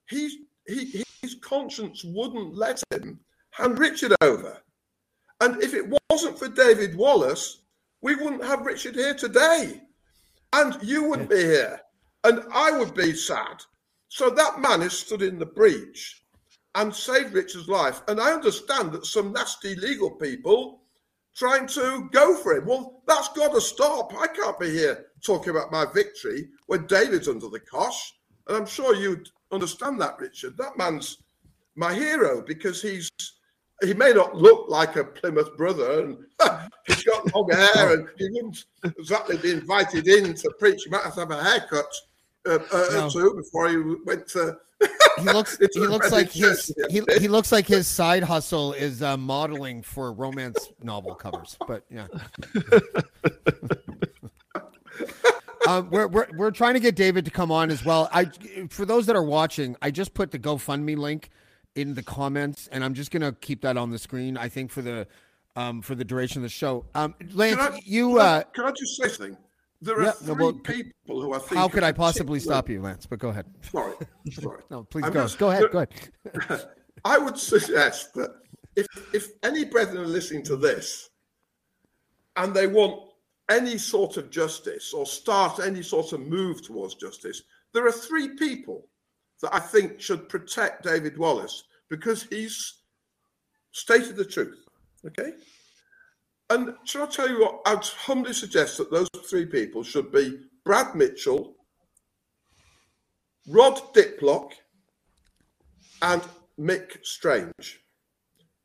[0.07, 3.19] he, he his conscience wouldn't let him
[3.51, 4.61] hand Richard over.
[5.41, 7.61] And if it wasn't for David Wallace,
[8.01, 9.81] we wouldn't have Richard here today.
[10.53, 11.81] And you wouldn't be here.
[12.23, 13.63] And I would be sad.
[14.09, 16.23] So that man has stood in the breach
[16.77, 18.01] and saved Richard's life.
[18.07, 20.81] And I understand that some nasty legal people
[21.35, 22.67] trying to go for him.
[22.67, 24.13] Well, that's got to stop.
[24.17, 28.13] I can't be here talking about my victory when David's under the cosh.
[28.47, 30.55] And I'm sure you'd understand that, Richard.
[30.57, 31.17] That man's
[31.75, 33.09] my hero because he's
[33.83, 36.17] he may not look like a Plymouth brother, and
[36.87, 40.83] he's got long hair, and he wouldn't exactly be invited in to preach.
[40.83, 41.93] He might have to have a haircut
[42.47, 43.09] uh, uh, no.
[43.09, 44.57] too before he went to.
[44.81, 45.57] He looks.
[45.73, 46.73] he looks like his.
[46.89, 51.57] He, he looks like his side hustle is uh, modeling for romance novel covers.
[51.67, 52.07] But yeah.
[55.67, 58.09] um, we're, we're we're trying to get David to come on as well.
[58.11, 58.25] I
[58.69, 61.29] for those that are watching, I just put the GoFundMe link
[61.75, 64.37] in the comments, and I'm just gonna keep that on the screen.
[64.37, 65.07] I think for the
[65.55, 66.85] um, for the duration of the show.
[66.93, 69.37] Um, Lance, can I, you can I, uh, can I just say something?
[69.81, 71.53] There are yeah, three well, people who I think.
[71.53, 73.05] How could I possibly stop you, Lance?
[73.05, 73.45] But go ahead.
[73.61, 73.93] Sorry,
[74.31, 74.63] sorry.
[74.71, 75.23] no, please I'm go.
[75.23, 75.65] Just, go ahead.
[75.71, 76.69] Go ahead.
[77.05, 78.31] I would suggest that
[78.75, 81.09] if if any brethren are listening to this,
[82.37, 83.01] and they want
[83.49, 88.29] any sort of justice or start any sort of move towards justice, there are three
[88.29, 88.87] people
[89.41, 92.81] that I think should protect David Wallace because he's
[93.71, 94.65] stated the truth.
[95.05, 95.33] Okay.
[96.49, 97.61] And shall I tell you what?
[97.65, 101.55] I'd humbly suggest that those three people should be Brad Mitchell,
[103.47, 104.51] Rod Diplock,
[106.01, 106.21] and
[106.59, 107.81] Mick Strange,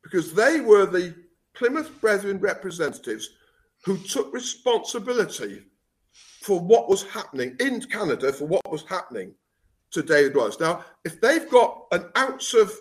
[0.01, 1.15] because they were the
[1.53, 3.29] Plymouth Brethren representatives
[3.83, 5.63] who took responsibility
[6.41, 9.33] for what was happening in Canada, for what was happening
[9.91, 10.59] to David Wallace.
[10.59, 12.71] Now, if they've got an ounce of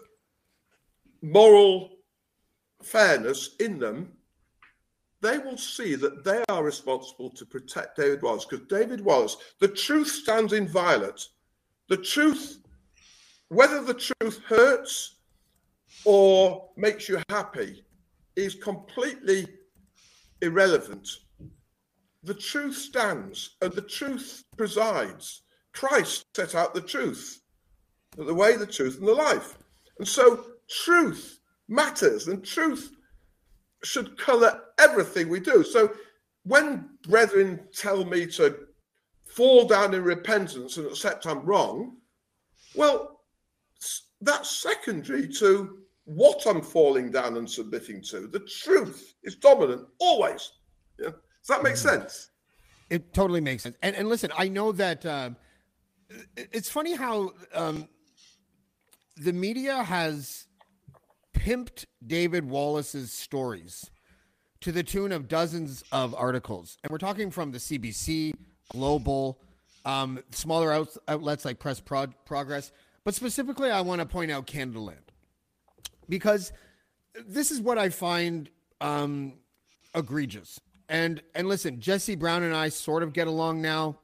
[1.22, 1.90] moral
[2.82, 4.12] fairness in them,
[5.22, 9.68] they will see that they are responsible to protect David Wallace because David Wallace, the
[9.68, 11.28] truth stands inviolate.
[11.88, 12.58] The truth,
[13.48, 15.16] whether the truth hurts
[16.04, 17.84] or makes you happy,
[18.34, 19.46] is completely
[20.40, 21.08] irrelevant.
[22.24, 25.42] The truth stands and the truth presides.
[25.72, 27.42] Christ set out the truth,
[28.16, 29.56] the way, the truth, and the life.
[29.98, 32.92] And so truth matters and truth
[33.84, 35.62] should color everything we do.
[35.64, 35.92] So
[36.44, 38.44] when brethren tell me to
[39.24, 41.96] fall down in repentance and accept I'm wrong,
[42.74, 43.20] well,
[44.20, 48.26] that's secondary to what I'm falling down and submitting to.
[48.26, 50.52] The truth is dominant always.
[50.98, 51.10] Yeah?
[51.10, 52.00] Does that make Mm-hmm.
[52.00, 52.28] sense?
[52.90, 53.76] It totally makes sense.
[53.82, 55.36] And, and listen, I know that um,
[56.36, 57.88] it's funny how um,
[59.16, 60.46] the media has
[61.32, 63.90] pimped David Wallace's stories
[64.62, 66.78] to the tune of dozens of articles.
[66.82, 68.32] And we're talking from the CBC,
[68.70, 69.38] Global,
[69.84, 72.72] um, smaller outs- outlets like Press Prod- Progress.
[73.04, 75.10] But specifically, I want to point out Canadaland
[76.08, 76.52] because
[77.26, 78.48] this is what I find
[78.80, 79.34] um,
[79.94, 80.60] egregious.
[80.88, 83.98] And and listen, Jesse Brown and I sort of get along now.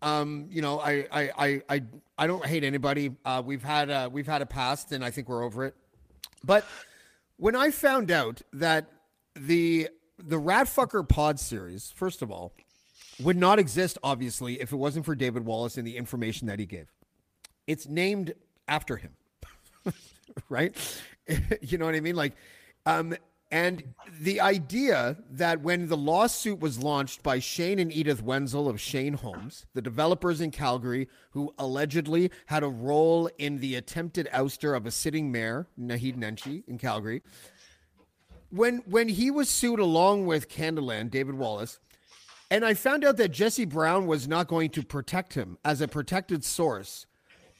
[0.00, 1.82] Um, you know, I I I I,
[2.16, 3.16] I don't hate anybody.
[3.24, 5.74] Uh, we've had a, we've had a past, and I think we're over it.
[6.44, 6.64] But
[7.36, 8.86] when I found out that
[9.34, 12.52] the the Ratfucker Pod series, first of all,
[13.20, 16.66] would not exist, obviously, if it wasn't for David Wallace and the information that he
[16.66, 16.92] gave.
[17.66, 18.34] It's named
[18.68, 19.12] after him,
[20.48, 20.74] right?
[21.60, 22.16] you know what I mean?
[22.16, 22.34] Like,
[22.86, 23.16] um,
[23.50, 28.80] and the idea that when the lawsuit was launched by Shane and Edith Wenzel of
[28.80, 34.76] Shane Homes, the developers in Calgary who allegedly had a role in the attempted ouster
[34.76, 37.22] of a sitting mayor, Naheed Nenshi, in Calgary,
[38.54, 41.80] when when he was sued along with Canadaland, David Wallace,
[42.50, 45.88] and I found out that Jesse Brown was not going to protect him as a
[45.88, 47.06] protected source,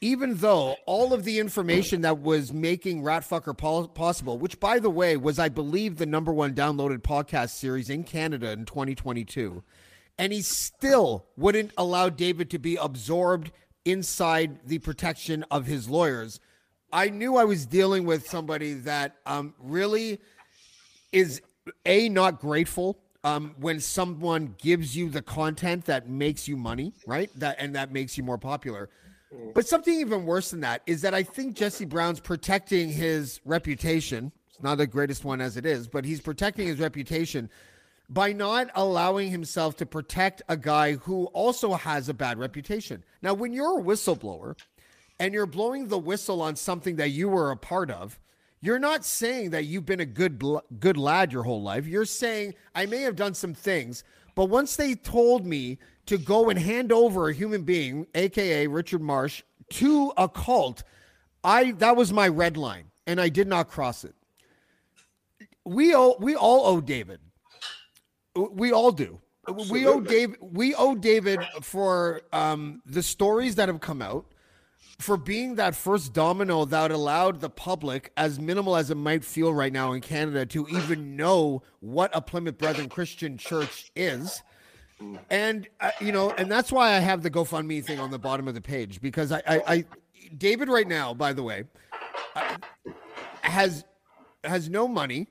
[0.01, 4.91] even though all of the information that was making Ratfucker po- possible, which by the
[4.91, 9.65] way was, I believe, the number one downloaded podcast series in Canada in 2022,
[10.17, 13.51] and he still wouldn't allow David to be absorbed
[13.85, 16.39] inside the protection of his lawyers.
[16.93, 20.21] I knew I was dealing with somebody that um, really
[21.15, 21.41] is
[21.87, 27.31] a not grateful um, when someone gives you the content that makes you money, right?
[27.37, 28.91] That and that makes you more popular.
[29.55, 34.31] But something even worse than that is that I think Jesse Brown's protecting his reputation.
[34.49, 37.51] It's not the greatest one as it is, but he's protecting his reputation
[38.09, 43.03] by not allowing himself to protect a guy who also has a bad reputation.
[43.23, 44.57] Now, when you're a whistleblower
[45.19, 48.21] and you're blowing the whistle on something that you were a part of,
[48.65, 50.43] you're not saying that you've been a good
[50.81, 51.87] good lad your whole life.
[51.87, 54.05] You're saying I may have done some things,
[54.35, 59.03] but once they told me to go and hand over a human being, aka Richard
[59.03, 60.83] Marsh, to a cult,
[61.43, 64.15] I that was my red line, and I did not cross it.
[65.65, 67.21] We owe we all owe David.
[68.35, 69.21] We all do.
[69.71, 70.39] We owe David.
[70.41, 74.27] We owe David for um, the stories that have come out,
[74.99, 79.53] for being that first domino that allowed the public, as minimal as it might feel
[79.53, 84.43] right now in Canada, to even know what a Plymouth Brethren Christian Church is.
[85.29, 88.49] And uh, you know, and that's why I have the GoFundMe thing on the bottom
[88.49, 89.85] of the page because I, I, I
[90.37, 91.65] David right now, by the way,
[92.37, 92.57] uh,
[93.43, 93.85] has
[94.45, 95.27] has no money,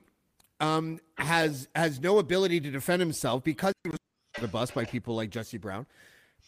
[0.60, 3.98] um, has has no ability to defend himself because he was
[4.40, 5.86] the bus by people like Jesse Brown.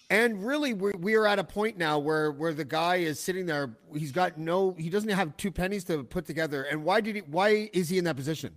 [0.08, 3.46] And really, we we are at a point now where where the guy is sitting
[3.46, 3.76] there.
[3.94, 4.72] He's got no.
[4.78, 6.62] He doesn't have two pennies to put together.
[6.62, 7.22] And why did he?
[7.22, 8.54] Why is he in that position?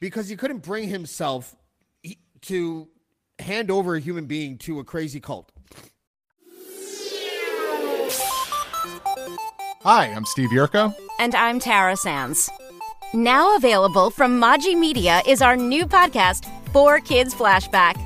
[0.00, 1.54] Because he couldn't bring himself
[2.42, 2.88] to
[3.38, 5.52] hand over a human being to a crazy cult.
[9.82, 10.92] Hi, I'm Steve Yerko.
[11.20, 12.50] And I'm Tara Sands.
[13.14, 18.05] Now available from Maji Media is our new podcast, Four Kids Flashback.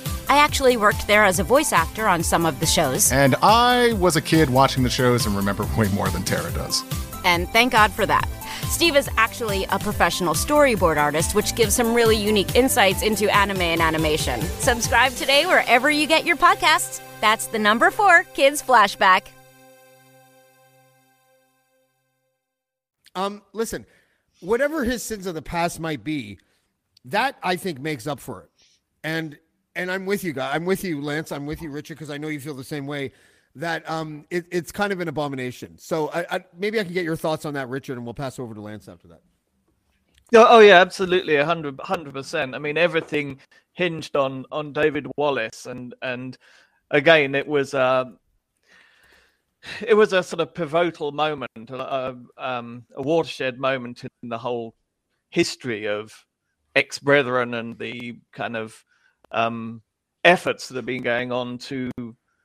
[0.31, 3.91] I actually worked there as a voice actor on some of the shows, And I
[3.91, 6.83] was a kid watching the shows and remember way more than Tara does.
[7.25, 8.29] and thank God for that.
[8.69, 13.59] Steve is actually a professional storyboard artist, which gives some really unique insights into anime
[13.59, 14.39] and animation.
[14.59, 17.01] Subscribe today wherever you get your podcasts.
[17.19, 19.23] That's the number four Kids Flashback.
[23.15, 23.85] Um, listen,
[24.39, 26.39] whatever his sins of the past might be,
[27.03, 28.49] that I think makes up for it.
[29.03, 29.37] And
[29.75, 30.55] and I'm with you, guys.
[30.55, 31.31] I'm with you, Lance.
[31.31, 33.11] I'm with you, Richard, because I know you feel the same way.
[33.55, 35.77] That um, it, it's kind of an abomination.
[35.77, 38.39] So I, I maybe I can get your thoughts on that, Richard, and we'll pass
[38.39, 39.21] over to Lance after that.
[40.33, 42.55] Oh, yeah, absolutely, a hundred hundred percent.
[42.55, 43.39] I mean, everything
[43.73, 46.37] hinged on on David Wallace, and and
[46.91, 48.17] again, it was um,
[49.85, 54.75] it was a sort of pivotal moment, um, a watershed moment in the whole
[55.29, 56.25] history of
[56.75, 58.85] ex brethren and the kind of
[59.31, 59.81] um,
[60.23, 61.89] efforts that have been going on to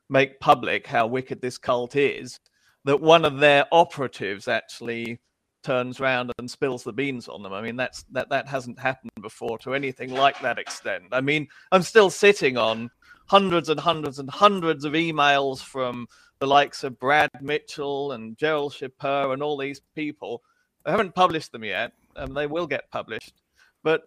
[0.08, 2.38] make public how wicked this cult is,
[2.84, 5.20] that one of their operatives actually
[5.64, 7.52] turns around and spills the beans on them.
[7.52, 11.06] I mean, that's that that hasn't happened before to anything like that extent.
[11.10, 12.90] I mean, I'm still sitting on
[13.26, 16.06] hundreds and hundreds and hundreds of emails from
[16.38, 20.42] the likes of Brad Mitchell and Gerald Chipper and all these people.
[20.84, 21.92] I haven't published them yet.
[22.14, 23.42] Um, they will get published,
[23.82, 24.02] but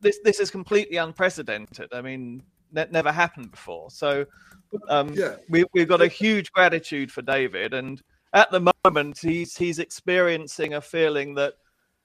[0.00, 1.88] this this is completely unprecedented.
[1.92, 2.42] I mean,
[2.72, 3.90] that never happened before.
[3.90, 4.26] So
[4.88, 5.36] um, Yeah.
[5.48, 8.02] we, we've got a huge gratitude for David, and
[8.32, 11.54] at the moment he's he's experiencing a feeling that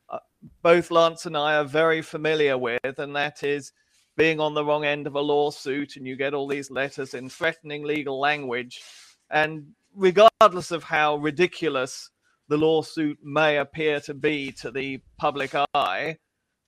[0.09, 0.20] uh,
[0.61, 3.72] both Lance and I are very familiar with, and that is
[4.15, 7.30] being on the wrong end of a lawsuit, and you get all these letters in
[7.30, 8.82] threatening legal language,
[9.30, 12.09] and regardless of how ridiculous
[12.49, 16.18] the lawsuit may appear to be to the public eye,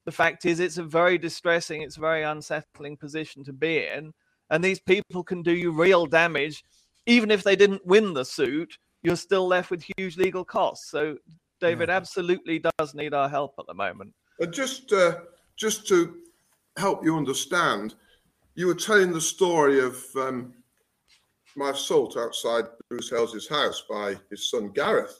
[0.05, 4.13] the fact is it's a very distressing, it's a very unsettling position to be in.
[4.49, 6.63] And these people can do you real damage.
[7.05, 10.89] Even if they didn't win the suit, you're still left with huge legal costs.
[10.89, 11.17] So
[11.61, 14.13] David absolutely does need our help at the moment.
[14.39, 15.19] And just uh,
[15.57, 16.15] just to
[16.77, 17.95] help you understand,
[18.55, 20.53] you were telling the story of um,
[21.55, 25.19] my assault outside Bruce Hales' house by his son Gareth.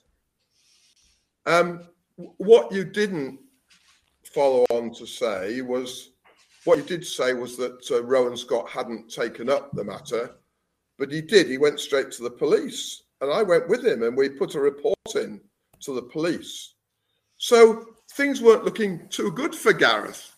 [1.45, 3.39] Um, what you didn't
[4.33, 6.11] follow on to say was
[6.65, 10.35] what you did say was that uh, Rowan Scott hadn't taken up the matter,
[10.97, 11.47] but he did.
[11.47, 14.59] He went straight to the police, and I went with him, and we put a
[14.59, 15.41] report in
[15.81, 16.75] to the police.
[17.37, 20.35] So things weren't looking too good for Gareth.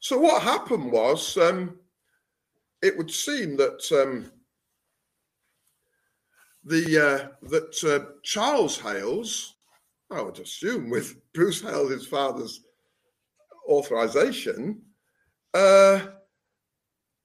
[0.00, 1.78] So what happened was, um,
[2.82, 4.32] it would seem that um,
[6.64, 9.54] the uh, that uh, Charles Hales,
[10.10, 12.64] I would assume with Bruce Hales, his father's
[13.68, 14.82] authorization,
[15.54, 16.00] uh,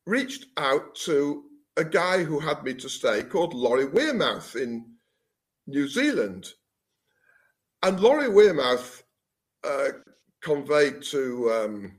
[0.06, 1.44] reached out to
[1.78, 4.86] a guy who had me to stay called Laurie Wearmouth in
[5.68, 6.48] New Zealand.
[7.84, 9.04] And Laurie Wearmouth
[9.64, 9.90] uh,
[10.42, 11.92] conveyed to um,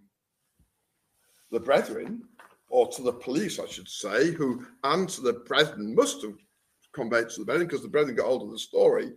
[1.50, 2.22] the brethren,
[2.68, 6.36] or to the police, I should say, who and to the brethren must have
[6.92, 9.12] conveyed to the brethren because the brethren got hold of the story,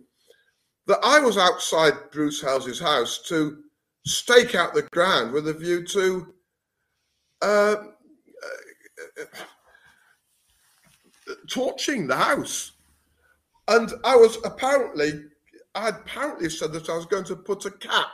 [0.86, 3.58] that I was outside Bruce Hales' house to
[4.04, 6.34] stake out the ground with a view to
[7.40, 7.76] uh,
[9.28, 9.34] uh,
[11.48, 12.72] torching the house.
[13.68, 15.24] And I was apparently,
[15.74, 18.08] I had apparently said that I was going to put a cap,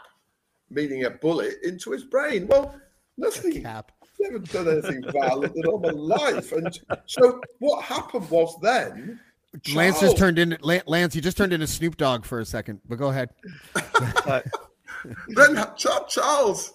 [0.70, 2.46] meaning a bullet, into his brain.
[2.46, 2.78] Well,
[3.16, 3.62] nothing.
[3.62, 3.92] Cap.
[4.24, 6.50] Haven't done anything violent in all my life.
[6.52, 9.20] And so what happened was then.
[9.72, 10.58] Lance just turned in.
[10.60, 13.30] Lance, you just turned into Snoop Dogg for a second, but go ahead.
[15.28, 16.74] then Charles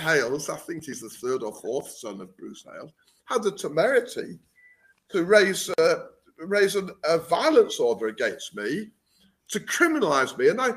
[0.00, 2.92] Hales, I think he's the third or fourth son of Bruce Hales,
[3.24, 4.38] had the temerity
[5.10, 6.06] to raise uh,
[6.38, 8.90] raise an, a violence order against me
[9.48, 10.70] to criminalise me, and I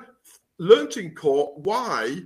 [0.59, 2.21] learnt in court why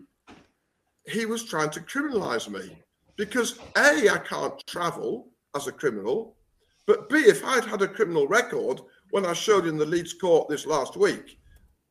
[1.05, 2.77] he was trying to criminalise me.
[3.15, 6.37] Because a I can't travel as a criminal,
[6.85, 10.47] but b if I'd had a criminal record when I showed in the Leeds court
[10.47, 11.39] this last week,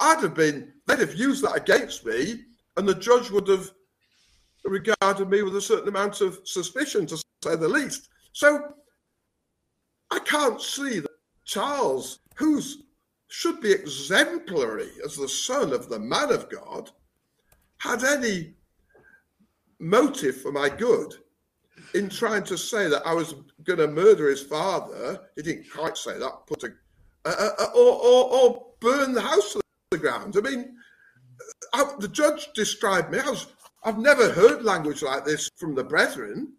[0.00, 2.44] I'd have been they'd have used that against me,
[2.78, 3.72] and the judge would have
[4.64, 8.08] regarded me with a certain amount of suspicion, to say the least.
[8.32, 8.72] So
[10.10, 11.10] I can't see that
[11.44, 12.84] Charles, who's
[13.30, 16.90] should be exemplary as the son of the man of God,
[17.78, 18.54] had any
[19.78, 21.14] motive for my good
[21.94, 25.20] in trying to say that I was going to murder his father.
[25.36, 26.46] He didn't quite say that.
[26.46, 26.72] Put a,
[27.26, 29.60] a, a or, or or burn the house to
[29.90, 30.36] the ground.
[30.36, 30.77] I mean,
[31.72, 33.18] I, the judge described me.
[33.18, 33.46] I was,
[33.84, 36.54] I've never heard language like this from the brethren,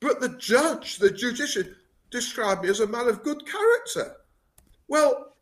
[0.00, 1.70] but the judge, the judiciary,
[2.10, 4.16] described me as a man of good character.
[4.88, 5.34] Well,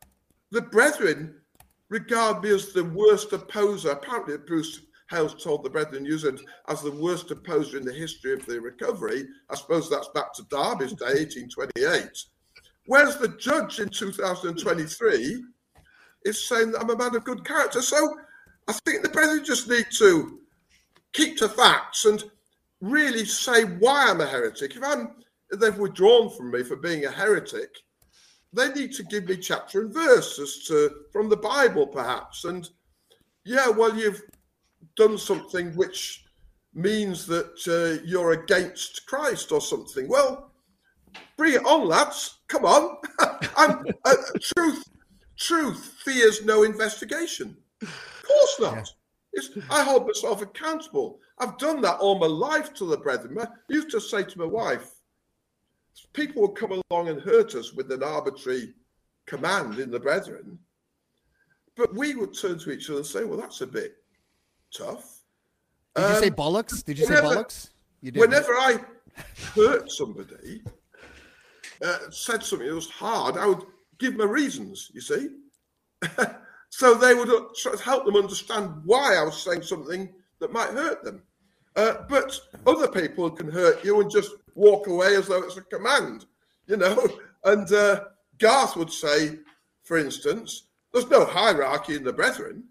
[0.51, 1.35] the brethren
[1.89, 3.91] regard me as the worst opposer.
[3.91, 4.80] Apparently, Bruce
[5.11, 8.61] Hales told the brethren New Zealand as the worst opposer in the history of the
[8.61, 9.26] recovery.
[9.51, 12.09] I suppose that's back to Darby's day, 1828.
[12.87, 15.45] Whereas the judge in 2023
[16.24, 17.83] is saying that I'm a man of good character.
[17.83, 18.16] So
[18.69, 20.39] I think the president just need to
[21.13, 22.23] keep to facts and
[22.81, 24.77] really say why I'm a heretic.
[24.77, 25.17] If I'm
[25.51, 27.77] if they've withdrawn from me for being a heretic,
[28.53, 32.45] they need to give me chapter and verse as to from the Bible, perhaps.
[32.45, 32.69] And
[33.45, 34.23] yeah, well, you've
[34.97, 36.25] done something which
[36.75, 40.09] means that uh, you're against Christ or something.
[40.09, 40.53] Well,
[41.37, 42.39] bring it on, lads.
[42.49, 42.97] Come on.
[43.55, 44.17] Uh,
[44.57, 44.83] truth,
[45.39, 47.57] truth fears no investigation.
[48.23, 48.95] Of course not.
[49.33, 51.18] It's, I hold myself accountable.
[51.39, 53.37] I've done that all my life to the brethren.
[53.41, 54.91] I used to say to my wife,
[56.12, 58.75] people would come along and hurt us with an arbitrary
[59.27, 60.59] command in the brethren.
[61.77, 63.97] But we would turn to each other and say, well, that's a bit
[64.77, 65.20] tough.
[65.97, 66.85] Did you say Um, bollocks?
[66.85, 67.70] Did you say whenever- bollocks?
[68.03, 68.20] You did.
[68.20, 68.81] Whenever I
[69.55, 70.62] hurt somebody,
[71.83, 73.62] uh, said something that was hard, I would
[73.99, 75.29] give my reasons, you see.
[76.73, 80.09] so they would uh, sort of help them understand why I was saying something
[80.41, 81.23] that might hurt them.
[81.77, 82.35] Uh, but
[82.66, 86.25] other people can hurt you and just walk away as though it's a command,
[86.66, 87.07] you know.
[87.45, 88.05] And uh,
[88.39, 89.41] Garth would say,
[89.83, 92.62] for instance, there's no hierarchy in the brethren.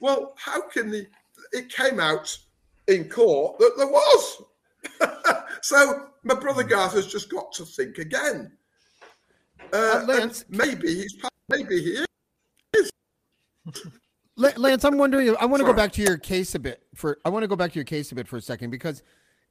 [0.00, 1.06] Well, how can the?
[1.52, 2.34] It came out
[2.88, 4.42] in court that there was.
[5.60, 8.50] so my brother Garth has just got to think again.
[9.74, 11.14] Uh, maybe he's
[11.50, 12.06] maybe he is.
[14.36, 15.34] La- Lance, I'm wondering.
[15.38, 17.18] I want to go back to your case a bit for.
[17.24, 19.02] I want to go back to your case a bit for a second because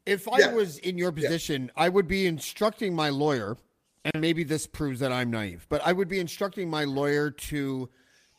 [0.05, 0.53] if I Yeah.
[0.53, 3.57] was in your position, I would be instructing my lawyer,
[4.03, 7.89] and maybe this proves that I'm naive, but I would be instructing my lawyer to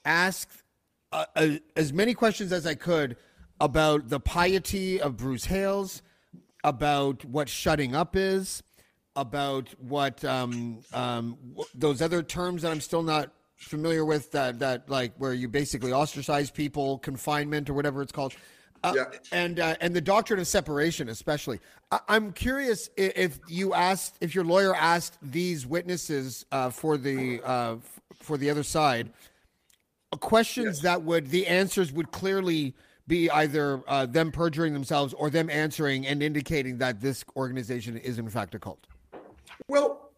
[0.05, 0.49] ask
[1.13, 3.17] uh, uh, as many questions as I could
[3.61, 6.03] about the piety of Bruce Hales,
[6.65, 8.63] about what shutting up is,
[9.15, 13.31] about what um, um, w- those other terms that I'm still not
[13.63, 18.35] familiar with that that like where you basically ostracize people, confinement or whatever it's called.
[18.85, 19.05] Uh, Yeah.
[19.31, 21.61] and uh, and the doctrine of separation, especially.
[21.93, 26.97] I, I'm curious i- if you asked, if your lawyer asked these witnesses uh, for
[26.97, 29.13] the uh, f- for the other side,
[30.13, 32.75] uh, questions that would the answers would clearly
[33.07, 38.19] be either uh, them perjuring themselves or them answering and indicating that this organization is
[38.19, 38.87] in fact a cult.
[39.69, 40.12] Well,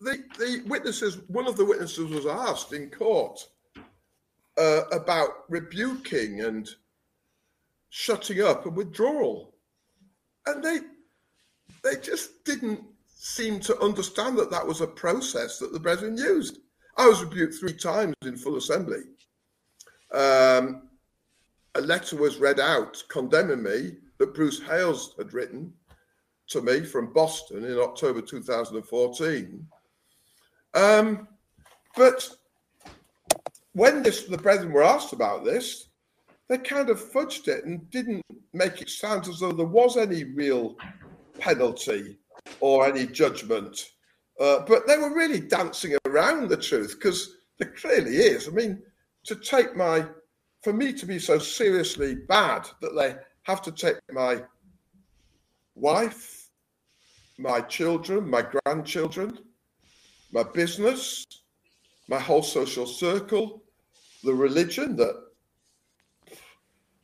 [0.00, 3.40] the the witnesses, one of the witnesses was asked in court
[4.56, 6.68] uh, about rebuking and
[7.90, 9.54] shutting up and withdrawal,
[10.46, 10.78] and they
[11.82, 16.58] they just didn't seem to understand that that was a process that the brethren used.
[16.96, 19.02] I was rebuked three times in full assembly.
[20.12, 20.88] Um,
[21.74, 25.72] a letter was read out condemning me that Bruce Hales had written
[26.48, 29.66] to me from Boston in October 2014.
[30.78, 31.26] Um,
[31.96, 32.28] but
[33.72, 35.88] when this, the brethren were asked about this,
[36.48, 38.22] they kind of fudged it and didn't
[38.52, 40.76] make it sound as though there was any real
[41.38, 42.18] penalty
[42.60, 43.90] or any judgment.
[44.40, 48.46] Uh, but they were really dancing around the truth because there clearly is.
[48.46, 48.80] I mean,
[49.24, 50.06] to take my,
[50.62, 54.42] for me to be so seriously bad that they have to take my
[55.74, 56.50] wife,
[57.36, 59.38] my children, my grandchildren,
[60.32, 61.24] my business,
[62.08, 63.62] my whole social circle,
[64.24, 65.14] the religion that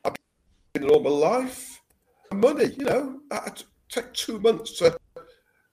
[0.05, 0.14] I've
[0.72, 1.81] been in all my life,
[2.33, 4.97] money, you know, I had to take two months to.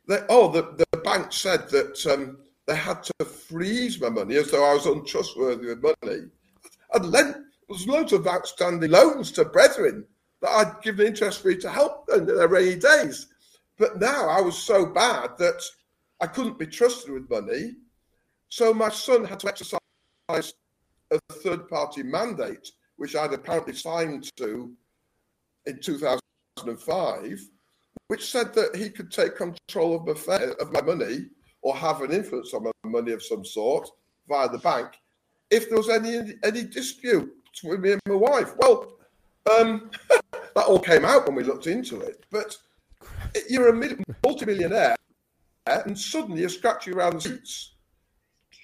[0.08, 2.38] They, oh, the, the bank said that um,
[2.68, 6.24] they had to freeze my money as though I was untrustworthy with money.
[6.93, 10.06] I'd lent, there was loads of outstanding loans to brethren
[10.41, 13.28] that I'd given interest free to help them in their rainy days.
[13.78, 15.62] But now I was so bad that
[16.22, 17.76] I couldn't be trusted with money.
[18.50, 19.80] So my son had to exercise
[20.30, 24.72] a third party mandate, which I'd apparently signed to
[25.66, 27.42] in 2005,
[28.08, 31.28] which said that he could take control of my, of my money
[31.62, 33.90] or have an influence on my money of some sort
[34.28, 34.98] via the bank
[35.52, 38.54] if there was any any dispute between me and my wife.
[38.58, 38.94] Well,
[39.60, 39.92] um,
[40.32, 42.26] that all came out when we looked into it.
[42.32, 42.58] But
[43.50, 44.96] you're a mil- multimillionaire,
[45.68, 47.76] and suddenly you're scratching around the seats,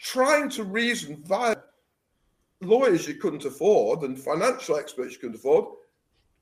[0.03, 1.55] trying to reason via
[2.61, 5.65] lawyers you couldn't afford and financial experts you couldn't afford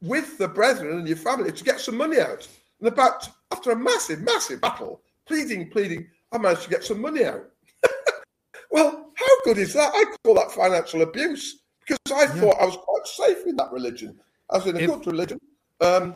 [0.01, 2.47] with the brethren and your family to get some money out.
[2.79, 7.25] And about after a massive, massive battle, pleading, pleading, I managed to get some money
[7.25, 7.45] out.
[8.71, 9.91] well, how good is that?
[9.93, 14.19] I call that financial abuse because I thought I was quite safe in that religion.
[14.49, 15.39] I was in a If- good religion,
[15.81, 16.15] um,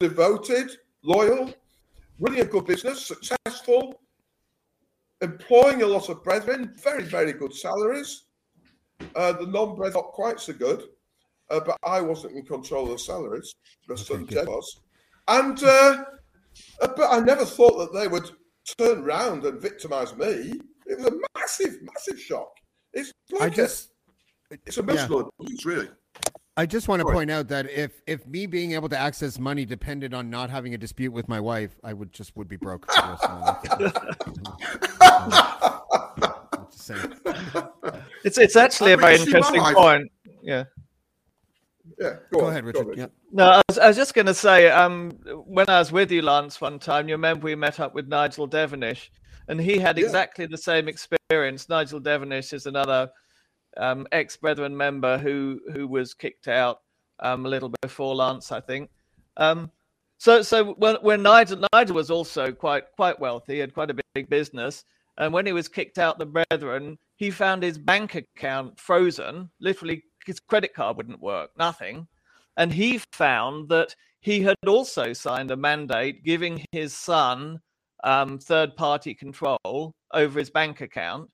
[0.00, 0.70] devoted,
[1.02, 1.52] loyal,
[2.22, 4.00] running a good business, successful,
[5.20, 8.24] employing a lot of brethren, very, very good salaries.
[9.16, 10.84] Uh, the non-brethren not quite so good,
[11.50, 13.52] uh, but I wasn't in control of the salaries.
[13.88, 14.26] My son.
[14.28, 14.80] Jed was,
[15.26, 16.04] and uh,
[16.80, 18.30] but I never thought that they would
[18.78, 20.52] turn round and victimise me.
[20.86, 22.52] It was a massive, massive shock.
[22.92, 23.90] It's like I a- just
[24.66, 25.88] it's a miserable abuse, really.
[26.56, 29.64] I just want to point out that if if me being able to access money
[29.64, 32.90] depended on not having a dispute with my wife, I would just would be broke.
[32.92, 33.62] For the rest of my life.
[38.24, 40.10] It's it's actually I a very think she interesting point.
[40.42, 40.64] Yeah.
[41.98, 42.96] Yeah, Go on, ahead, Richard.
[42.96, 43.06] Yeah.
[43.32, 45.10] No, I was, I was just going to say, um,
[45.46, 48.46] when I was with you, Lance, one time, you remember we met up with Nigel
[48.46, 49.10] Devonish,
[49.48, 50.06] and he had Yeah.
[50.06, 51.68] exactly the same experience.
[51.68, 53.10] Nigel Devonish is another
[53.76, 56.80] um, ex Brethren member who who was kicked out
[57.20, 58.90] um, a little before Lance, I think.
[59.36, 59.70] Um,
[60.18, 64.28] so so when when Nigel Nigel was also quite quite wealthy, had quite a big
[64.28, 64.84] business,
[65.18, 69.50] and when he was kicked out the Brethren, he found his bank account frozen.
[69.60, 72.06] Literally, his credit card wouldn't work, nothing,
[72.56, 77.60] and he found that he had also signed a mandate giving his son
[78.04, 81.28] um, third party control over his bank account.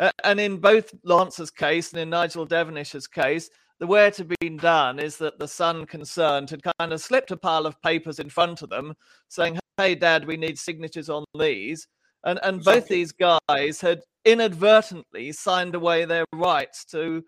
[0.00, 4.32] Uh, and in both Lance's case and in Nigel Devonish's case, the way it had
[4.40, 8.18] been done is that the son concerned had kind of slipped a pile of papers
[8.18, 8.94] in front of them
[9.28, 11.86] saying, Hey, dad, we need signatures on these.
[12.24, 17.22] And, and both these guys had inadvertently signed away their rights to,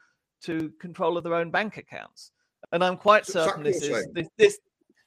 [0.44, 2.32] to control of their own bank accounts.
[2.72, 4.58] And I'm quite certain exactly this is this, this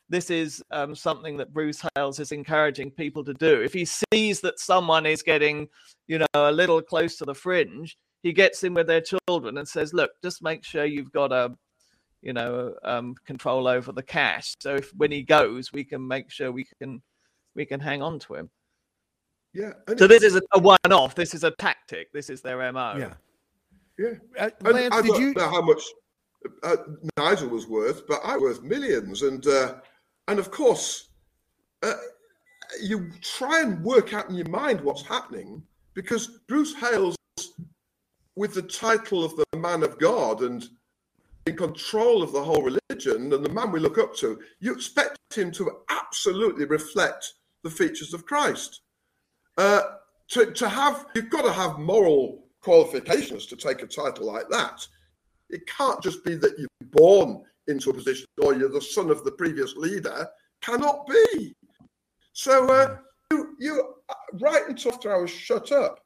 [0.09, 3.61] this is um, something that Bruce Hales is encouraging people to do.
[3.61, 5.67] If he sees that someone is getting,
[6.07, 9.67] you know, a little close to the fringe, he gets in with their children and
[9.67, 11.55] says, "Look, just make sure you've got a,
[12.21, 14.55] you know, um, control over the cash.
[14.59, 17.01] So if when he goes, we can make sure we can
[17.55, 18.49] we can hang on to him."
[19.53, 19.73] Yeah.
[19.97, 21.15] So this is a, a one-off.
[21.15, 22.11] This is a tactic.
[22.11, 22.95] This is their mo.
[22.97, 23.13] Yeah.
[23.97, 24.17] yeah.
[24.37, 25.33] Uh, Lance, I did don't you?
[25.33, 25.81] know how much
[26.63, 26.75] uh,
[27.17, 29.75] Nigel was worth, but I was worth millions, and uh,
[30.27, 31.09] and of course,
[31.83, 31.93] uh,
[32.81, 35.61] you try and work out in your mind what's happening
[35.93, 37.15] because Bruce Hales,
[38.35, 40.67] with the title of the man of God and
[41.45, 45.17] in control of the whole religion and the man we look up to, you expect
[45.33, 48.81] him to absolutely reflect the features of Christ.
[49.57, 49.81] Uh,
[50.29, 54.85] to, to have, you've got to have moral qualifications to take a title like that.
[55.49, 59.23] It can't just be that you're born into a position or you're the son of
[59.23, 60.27] the previous leader.
[60.61, 61.53] Cannot be.
[62.33, 62.97] So uh,
[63.31, 63.93] you, you,
[64.41, 65.99] right until after I was shut up,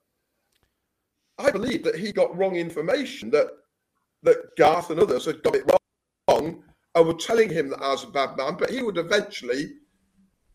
[1.37, 3.29] I believe that he got wrong information.
[3.31, 3.47] That
[4.23, 5.63] that Garth and others had got it
[6.27, 6.63] wrong
[6.95, 9.73] and were telling him that I was a bad man, but he would eventually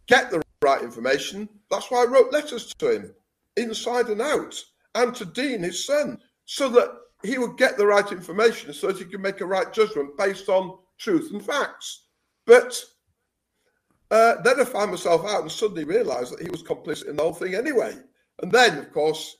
[0.06, 1.48] get the right information.
[1.70, 3.14] That's why I wrote letters to him,
[3.56, 4.54] inside and out,
[4.94, 6.90] and to Dean, his son, so that
[7.22, 10.48] he would get the right information so that he could make a right judgment based
[10.48, 12.04] on truth and facts.
[12.46, 12.82] But
[14.10, 17.22] uh, then I found myself out and suddenly realised that he was complicit in the
[17.22, 17.94] whole thing anyway.
[18.42, 19.36] And then, of course,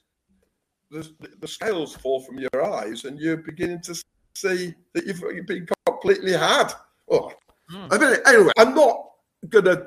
[0.90, 1.08] the,
[1.40, 3.94] the scales fall from your eyes and you're beginning to
[4.34, 6.72] see that you've, you've been completely had.
[7.10, 7.32] Oh,
[7.70, 9.10] I mean, anyway, I'm not
[9.48, 9.86] going to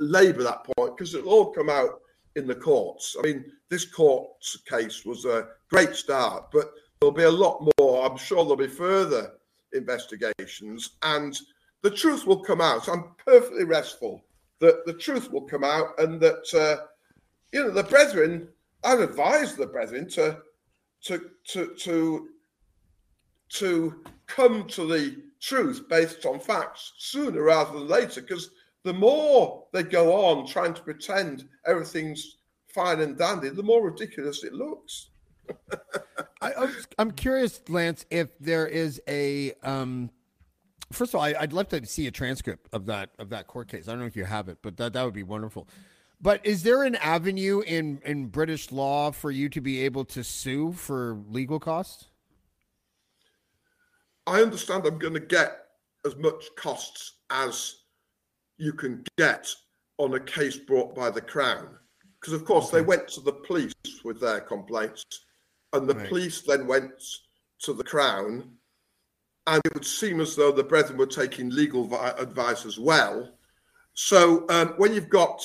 [0.00, 2.00] labour that point because it'll all come out
[2.36, 3.16] in the courts.
[3.18, 4.28] I mean, this court
[4.68, 6.70] case was a great start, but
[7.00, 8.06] there'll be a lot more.
[8.06, 9.32] I'm sure there'll be further
[9.72, 11.38] investigations and
[11.82, 12.88] the truth will come out.
[12.88, 14.24] I'm perfectly restful
[14.60, 16.86] that the truth will come out and that, uh,
[17.52, 18.48] you know, the brethren,
[18.84, 20.38] I've advised the brethren to,
[21.04, 22.28] to, to, to,
[23.50, 28.50] to come to the truth based on facts sooner rather than later because
[28.84, 32.36] the more they go on trying to pretend everything's
[32.68, 35.08] fine and dandy, the more ridiculous it looks.
[36.40, 39.52] I, I'm, I'm curious, Lance, if there is a.
[39.62, 40.10] Um,
[40.92, 43.68] first of all, I, I'd love to see a transcript of that of that court
[43.68, 43.88] case.
[43.88, 45.68] I don't know if you have it, but that that would be wonderful.
[46.22, 50.24] But is there an avenue in in British law for you to be able to
[50.24, 52.06] sue for legal costs?
[54.26, 55.66] I understand I'm going to get
[56.06, 57.76] as much costs as
[58.58, 59.48] you can get
[59.98, 61.68] on a case brought by the Crown.
[62.20, 63.72] Because, of course, they went to the police
[64.04, 65.04] with their complaints,
[65.72, 66.08] and the Right.
[66.08, 66.92] police then went
[67.60, 68.56] to the Crown.
[69.46, 73.38] And it would seem as though the brethren were taking legal vi- advice as well.
[73.94, 75.42] So, um, when you've got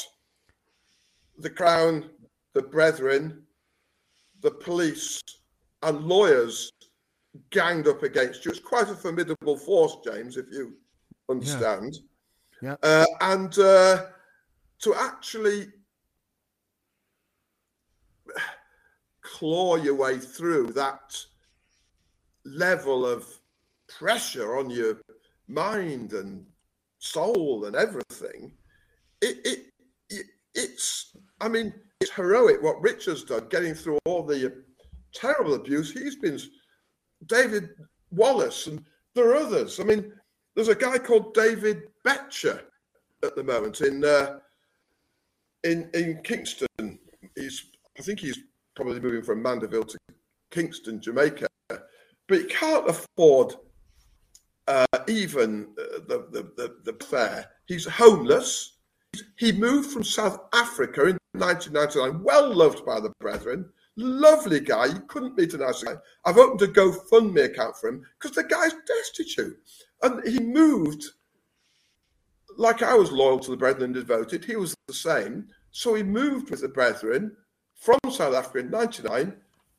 [1.38, 2.10] the Crown,
[2.54, 3.46] the brethren,
[4.42, 5.22] the police,
[5.82, 6.72] and lawyers
[7.50, 8.52] ganged up against you.
[8.52, 10.78] It's quite a formidable force, James, if you
[11.30, 12.00] understand.
[12.62, 12.76] Yeah.
[12.82, 14.06] Uh, and uh,
[14.80, 15.72] to actually
[19.36, 21.18] claw your way through that
[22.46, 23.28] level of
[23.90, 25.02] pressure on your
[25.50, 26.46] mind and
[27.00, 28.54] soul and everything,
[29.22, 29.60] it, it,
[30.10, 34.64] it it's I mean it's heroic what Richard's done, getting through all the
[35.14, 36.40] terrible abuse he's been.
[37.26, 37.72] David
[38.12, 39.82] Wallace and there are others.
[39.82, 40.14] I mean,
[40.56, 42.62] there's a guy called David Betcher
[43.22, 44.40] at the moment in uh,
[45.66, 47.00] in in Kingston.
[47.36, 47.66] He's
[48.00, 48.40] I think he's
[48.76, 49.98] probably moving from Mandeville to
[50.52, 53.56] Kingston, Jamaica, but he can't afford
[54.68, 57.46] uh, even uh, the, the the the fare.
[57.66, 58.78] He's homeless.
[59.38, 64.88] He moved from South Africa in 1999, well loved by the brethren, lovely guy.
[64.88, 65.96] You couldn't meet a nicer guy.
[66.26, 69.58] I've opened a GoFundMe account for him because the guy's destitute.
[70.02, 71.06] And he moved
[72.58, 74.46] like I was loyal to the brethren and devoted.
[74.46, 75.48] He was the same.
[75.72, 77.36] So he moved with the brethren
[77.76, 79.34] from South Africa in 99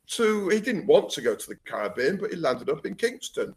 [0.07, 3.53] to, he didn't want to go to the Caribbean, but he landed up in Kingston.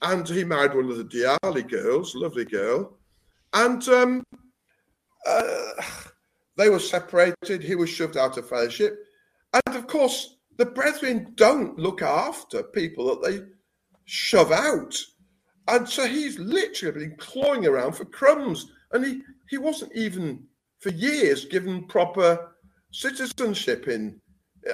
[0.00, 2.96] And he married one of the Diali girls, lovely girl.
[3.52, 4.24] And um,
[5.26, 5.72] uh,
[6.56, 7.62] they were separated.
[7.62, 8.98] He was shoved out of fellowship.
[9.52, 13.44] And of course, the brethren don't look after people that they
[14.04, 14.96] shove out.
[15.68, 18.70] And so he's literally been clawing around for crumbs.
[18.92, 20.44] And he, he wasn't even
[20.80, 22.51] for years given proper
[22.92, 24.20] citizenship in.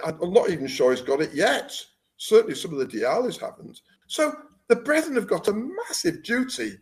[0.04, 1.74] I'm not even sure he's got it yet.
[2.18, 3.80] Certainly some of the Dialis haven't.
[4.06, 4.34] So
[4.68, 6.76] the brethren have got a massive duty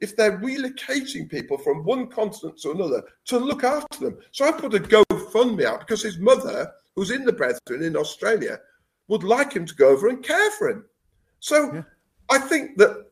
[0.00, 4.18] if they're relocating people from one continent to another to look after them.
[4.32, 8.58] So I put a GoFundMe out because his mother, who's in the brethren in Australia,
[9.08, 10.84] would like him to go over and care for him.
[11.40, 11.82] So yeah.
[12.30, 13.06] I think that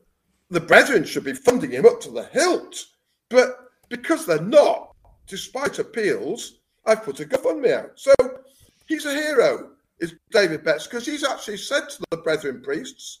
[0.49, 2.85] the brethren should be funding him up to the hilt.
[3.29, 3.57] But
[3.89, 4.95] because they're not,
[5.27, 7.91] despite appeals, I've put a GoFundMe out.
[7.95, 8.13] So
[8.87, 13.19] he's a hero, is David Betts, because he's actually said to the brethren priests,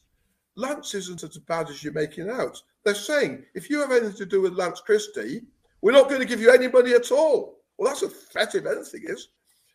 [0.55, 2.59] Lance isn't as bad as you're making out.
[2.83, 5.43] They're saying, if you have anything to do with Lance Christie,
[5.81, 7.59] we're not going to give you any money at all.
[7.77, 9.29] Well, that's a threat if anything is.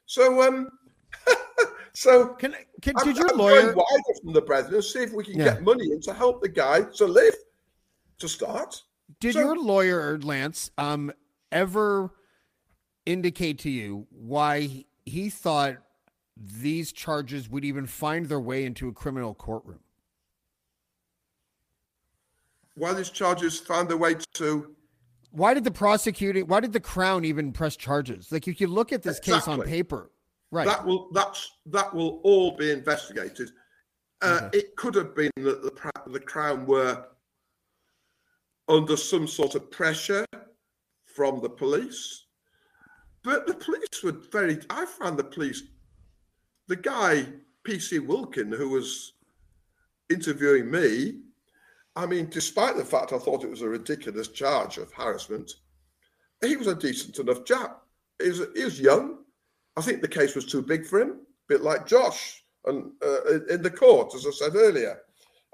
[0.06, 0.70] So, um,
[1.92, 5.38] so can, can did your I'm lawyer wider from the brethren see if we can
[5.38, 5.44] yeah.
[5.44, 7.34] get money in to help the guy to live
[8.18, 8.82] to start?
[9.20, 11.12] Did so, your lawyer Lance um
[11.52, 12.10] ever
[13.06, 15.76] indicate to you why he thought
[16.36, 19.80] these charges would even find their way into a criminal courtroom?
[22.74, 24.74] Why these charges found their way to?
[25.30, 26.46] Why did the prosecuting?
[26.46, 28.32] Why did the crown even press charges?
[28.32, 29.34] Like, if you look at this exactly.
[29.34, 30.10] case on paper,
[30.50, 30.66] right?
[30.66, 33.50] That will that's that will all be investigated.
[34.22, 34.58] Uh, okay.
[34.58, 37.04] It could have been that the the crown were
[38.68, 40.24] under some sort of pressure
[41.04, 42.21] from the police,
[43.24, 44.58] but the police were very.
[44.70, 45.62] I found the police,
[46.68, 47.26] the guy
[47.66, 49.12] PC Wilkin who was
[50.10, 51.20] interviewing me
[51.94, 55.52] I mean, despite the fact I thought it was a ridiculous charge of harassment,
[56.40, 57.82] he was a decent enough chap.
[58.20, 59.18] He was, he was young.
[59.76, 61.14] I think the case was too big for him, a
[61.48, 65.00] bit like Josh and uh, in the court, as I said earlier.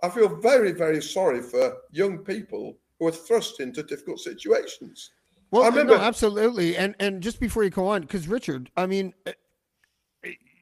[0.03, 5.11] I feel very, very sorry for young people who are thrust into difficult situations.
[5.51, 6.77] Well, I remember, no, absolutely.
[6.77, 9.33] And and just before you go on, because Richard, I mean, uh,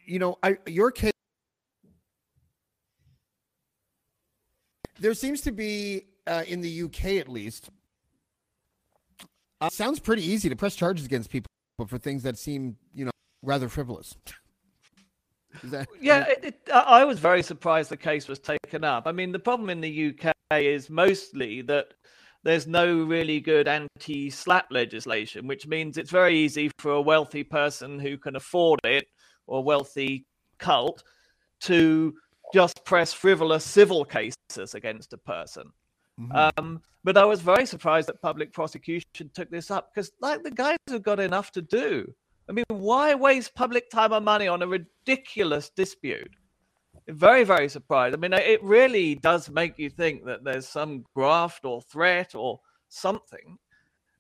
[0.07, 1.13] you know, I your case
[4.99, 7.71] there seems to be uh, in the UK at least.
[9.61, 11.47] Uh, sounds pretty easy to press charges against people
[11.79, 13.11] but for things that seem, you know,
[13.43, 14.17] rather frivolous.
[15.65, 19.07] That, yeah, it, it, I was very surprised the case was taken up.
[19.07, 21.95] I mean, the problem in the UK is mostly that
[22.47, 27.99] there's no really good anti-slap legislation, which means it's very easy for a wealthy person
[27.99, 29.09] who can afford it
[29.49, 30.27] or wealthy
[30.59, 31.03] cult
[31.63, 32.15] to
[32.55, 35.65] just press frivolous civil cases against a person.
[36.21, 36.51] Mm-hmm.
[36.57, 40.53] Um, but I was very surprised that public prosecution took this up because, like, the
[40.53, 42.07] guys have got enough to do.
[42.49, 46.31] I mean, why waste public time and money on a ridiculous dispute?
[47.09, 48.15] Very, very surprised.
[48.15, 52.61] I mean, it really does make you think that there's some graft or threat or
[52.89, 53.59] something.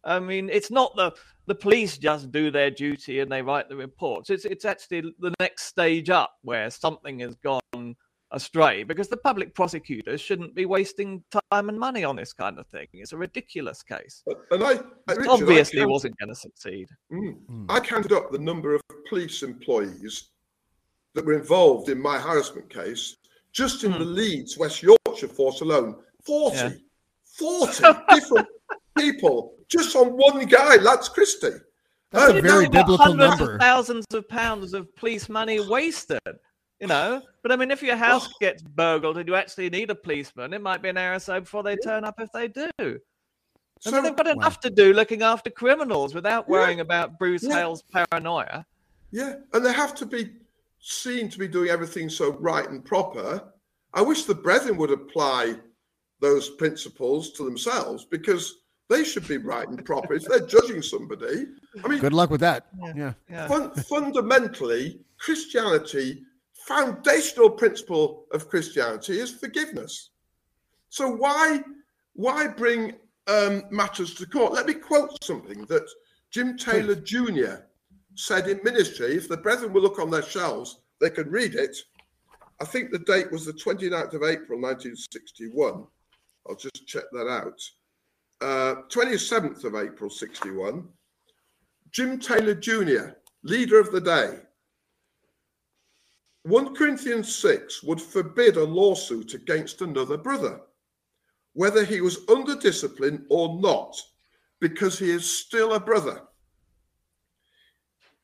[0.04, 1.12] I mean, it's not the
[1.46, 4.30] the police just do their duty and they write the reports.
[4.30, 7.96] It's it's actually the next stage up where something has gone
[8.32, 12.66] astray because the public prosecutors shouldn't be wasting time and money on this kind of
[12.68, 12.86] thing.
[12.92, 14.22] It's a ridiculous case.
[14.50, 16.88] And I, Richard, obviously I wasn't going to succeed.
[17.12, 17.66] Mm, mm.
[17.68, 20.30] I counted up the number of police employees
[21.16, 23.16] that were involved in my harassment case
[23.52, 23.98] just in mm.
[23.98, 25.96] the Leeds, West Yorkshire force alone.
[26.24, 26.70] 40, yeah.
[27.24, 28.48] 40 different
[28.96, 31.48] people just on one guy, Lance Christie.
[32.12, 33.54] That's a very biblical number.
[33.54, 36.20] Of thousands of pounds of police money wasted
[36.80, 37.22] you know.
[37.42, 38.32] But I mean, if your house oh.
[38.40, 41.40] gets burgled and you actually need a policeman, it might be an hour or so
[41.40, 42.98] before they turn up if they do.
[43.80, 46.84] So, I mean, they've got enough to do looking after criminals without worrying yeah.
[46.84, 47.56] about Bruce yeah.
[47.56, 48.64] Hale's paranoia.
[49.10, 50.30] Yeah, and they have to be
[50.86, 53.52] seen to be doing everything so right and proper.
[53.92, 55.56] I wish the brethren would apply
[56.20, 58.54] those principles to themselves because
[58.88, 60.14] they should be right and proper.
[60.14, 61.46] if they're judging somebody,
[61.84, 62.66] I mean, good luck with that.
[62.94, 63.48] Yeah, yeah.
[63.48, 66.22] Fun, fundamentally, Christianity
[66.66, 70.10] foundational principle of Christianity is forgiveness.
[70.88, 71.62] So why
[72.14, 72.94] why bring
[73.26, 74.52] um, matters to court?
[74.52, 75.88] Let me quote something that
[76.30, 77.66] Jim Taylor Jr.,
[78.16, 81.76] said in ministry, if the brethren will look on their shelves, they can read it.
[82.60, 85.84] I think the date was the 29th of April 1961.
[86.48, 87.60] I'll just check that out.
[88.40, 90.88] Uh, 27th of April 61.
[91.90, 93.10] Jim Taylor Jr.,
[93.42, 94.38] leader of the day.
[96.44, 100.60] 1 Corinthians 6 would forbid a lawsuit against another brother,
[101.54, 104.00] whether he was under discipline or not,
[104.60, 106.22] because he is still a brother.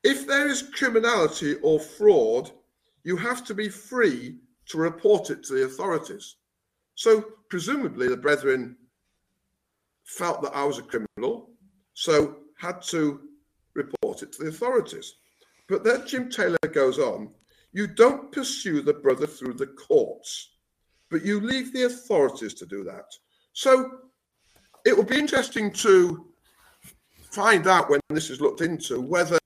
[0.03, 2.51] If there is criminality or fraud,
[3.03, 4.37] you have to be free
[4.67, 6.35] to report it to the authorities.
[6.95, 8.77] So, presumably, the brethren
[10.05, 11.49] felt that I was a criminal,
[11.93, 13.21] so had to
[13.73, 15.15] report it to the authorities.
[15.67, 17.33] But then Jim Taylor goes on
[17.73, 20.51] you don't pursue the brother through the courts,
[21.09, 23.05] but you leave the authorities to do that.
[23.53, 23.89] So
[24.85, 26.27] it will be interesting to
[27.31, 29.39] find out when this is looked into whether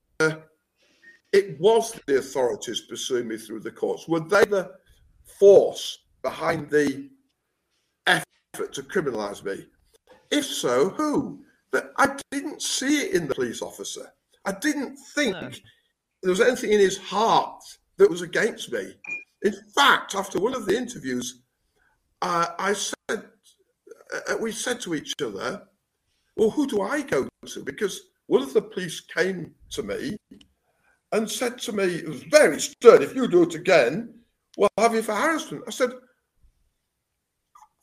[1.32, 4.08] it was the authorities pursuing me through the courts.
[4.08, 4.72] Were they the
[5.38, 7.08] force behind the
[8.06, 9.66] effort to criminalise me?
[10.30, 11.44] If so, who?
[11.70, 14.12] But I didn't see it in the police officer.
[14.44, 15.50] I didn't think no.
[16.22, 17.62] there was anything in his heart
[17.98, 18.94] that was against me.
[19.42, 21.42] In fact, after one of the interviews,
[22.22, 25.62] uh, I said, uh, we said to each other,
[26.36, 27.64] well, who do I go to?
[27.64, 30.16] Because one of the police came to me
[31.12, 34.14] and said to me, it was very stern, if you do it again,
[34.56, 35.64] we'll have you for harassment.
[35.66, 35.90] I said,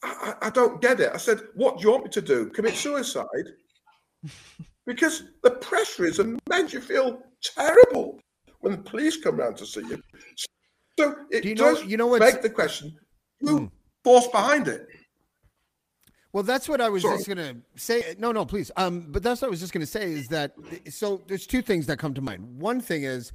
[0.03, 1.11] I, I don't get it.
[1.13, 2.49] I said, what do you want me to do?
[2.49, 3.25] Commit suicide?
[4.85, 6.73] because the pressure is immense.
[6.73, 8.19] You feel terrible
[8.59, 10.01] when the police come round to see you.
[10.99, 12.95] So it Do you does know, you know make the question,
[13.41, 13.65] who hmm.
[14.03, 14.87] force behind it?
[16.35, 17.15] Well, that's what I was Sorry.
[17.15, 18.13] just going to say.
[18.19, 18.69] No, no, please.
[18.75, 20.53] Um, but that's what I was just going to say is that
[20.89, 22.59] so there's two things that come to mind.
[22.59, 23.31] One thing is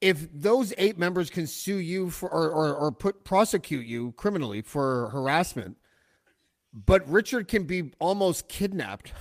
[0.00, 4.62] if those eight members can sue you for or, or, or put prosecute you criminally
[4.62, 5.76] for harassment,
[6.72, 9.12] but Richard can be almost kidnapped.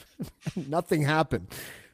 [0.68, 1.46] Nothing happened.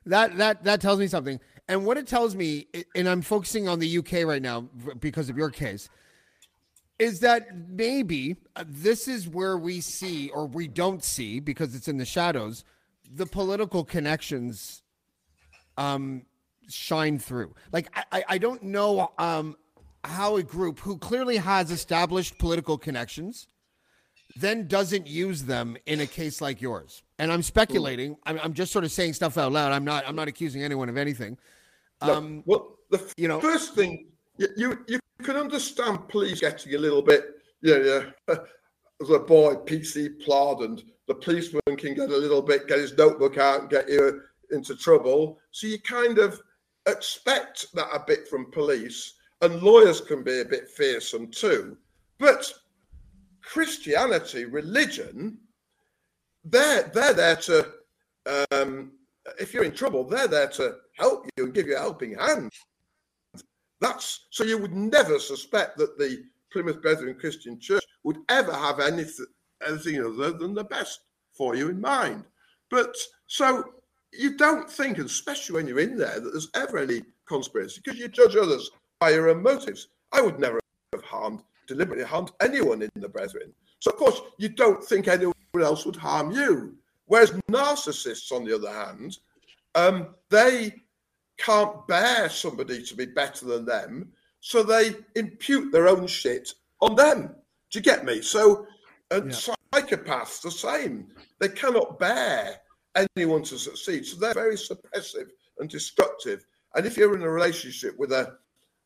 [0.04, 1.38] That that that tells me something.
[1.68, 4.62] And what it tells me, and I'm focusing on the UK right now
[4.98, 5.88] because of your case,
[7.00, 11.88] is that maybe uh, this is where we see, or we don't see because it's
[11.88, 12.62] in the shadows,
[13.12, 14.82] the political connections
[15.78, 16.26] um,
[16.68, 17.54] shine through.
[17.72, 19.56] Like, I, I don't know um,
[20.04, 23.48] how a group who clearly has established political connections
[24.36, 27.02] then doesn't use them in a case like yours.
[27.18, 28.16] And I'm speculating.
[28.26, 29.72] I'm, I'm just sort of saying stuff out loud.
[29.72, 30.04] I'm not.
[30.06, 31.36] I'm not accusing anyone of anything.
[32.00, 34.06] Um, well, the you know, first thing
[34.56, 37.24] you, you can understand police getting a little bit,
[37.62, 38.12] you know,
[39.00, 42.96] as a boy, PC plod, and the policeman can get a little bit, get his
[42.96, 45.38] notebook out and get you into trouble.
[45.50, 46.40] So you kind of
[46.86, 51.76] expect that a bit from police, and lawyers can be a bit fearsome too.
[52.18, 52.52] But
[53.42, 55.38] Christianity, religion,
[56.44, 57.72] they're they're there to
[58.52, 58.92] um,
[59.38, 62.52] if you're in trouble, they're there to help you and give you a helping hand.
[63.80, 68.80] That's so you would never suspect that the Plymouth Brethren Christian Church would ever have
[68.80, 69.26] anything,
[69.66, 71.00] anything other than the best
[71.32, 72.24] for you in mind.
[72.70, 73.64] But so
[74.12, 78.08] you don't think, especially when you're in there, that there's ever any conspiracy because you
[78.08, 79.88] judge others by your own motives.
[80.12, 80.60] I would never
[80.92, 83.52] have harmed, deliberately harmed anyone in the Brethren.
[83.78, 86.76] So, of course, you don't think anyone else would harm you.
[87.06, 89.18] Whereas narcissists, on the other hand,
[89.74, 90.74] um, they
[91.40, 96.94] can't bear somebody to be better than them, so they impute their own shit on
[96.94, 97.34] them.
[97.70, 98.22] Do you get me?
[98.22, 98.66] So,
[99.10, 99.54] and yeah.
[99.72, 101.08] psychopaths the same.
[101.38, 102.56] They cannot bear
[103.16, 106.44] anyone to succeed, so they're very suppressive and destructive.
[106.74, 108.36] And if you're in a relationship with a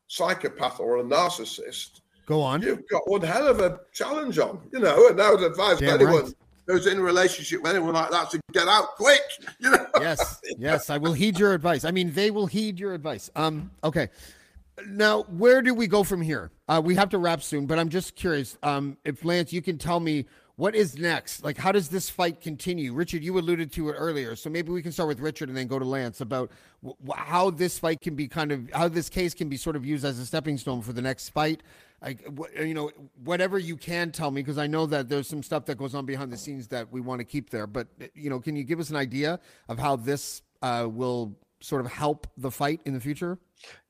[0.07, 2.61] psychopath or a narcissist, go on.
[2.61, 5.09] You've got one hell of a challenge on, you know.
[5.09, 6.33] And I would advise Damn anyone right
[6.67, 9.21] who's in a relationship with anyone like that to get out quick.
[9.59, 9.87] You know?
[9.99, 11.85] Yes, yes, I will heed your advice.
[11.85, 13.29] I mean, they will heed your advice.
[13.35, 14.09] Um, okay.
[14.87, 16.51] Now, where do we go from here?
[16.67, 18.57] Uh, we have to wrap soon, but I'm just curious.
[18.61, 20.25] Um, if Lance, you can tell me
[20.57, 21.43] what is next.
[21.43, 22.93] Like, how does this fight continue?
[22.93, 25.67] Richard, you alluded to it earlier, so maybe we can start with Richard and then
[25.67, 26.51] go to Lance about
[26.83, 29.85] w- how this fight can be kind of how this case can be sort of
[29.85, 31.61] used as a stepping stone for the next fight
[32.05, 32.23] like
[32.57, 32.91] you know
[33.23, 36.05] whatever you can tell me because i know that there's some stuff that goes on
[36.05, 38.79] behind the scenes that we want to keep there but you know can you give
[38.79, 42.99] us an idea of how this uh, will sort of help the fight in the
[42.99, 43.37] future?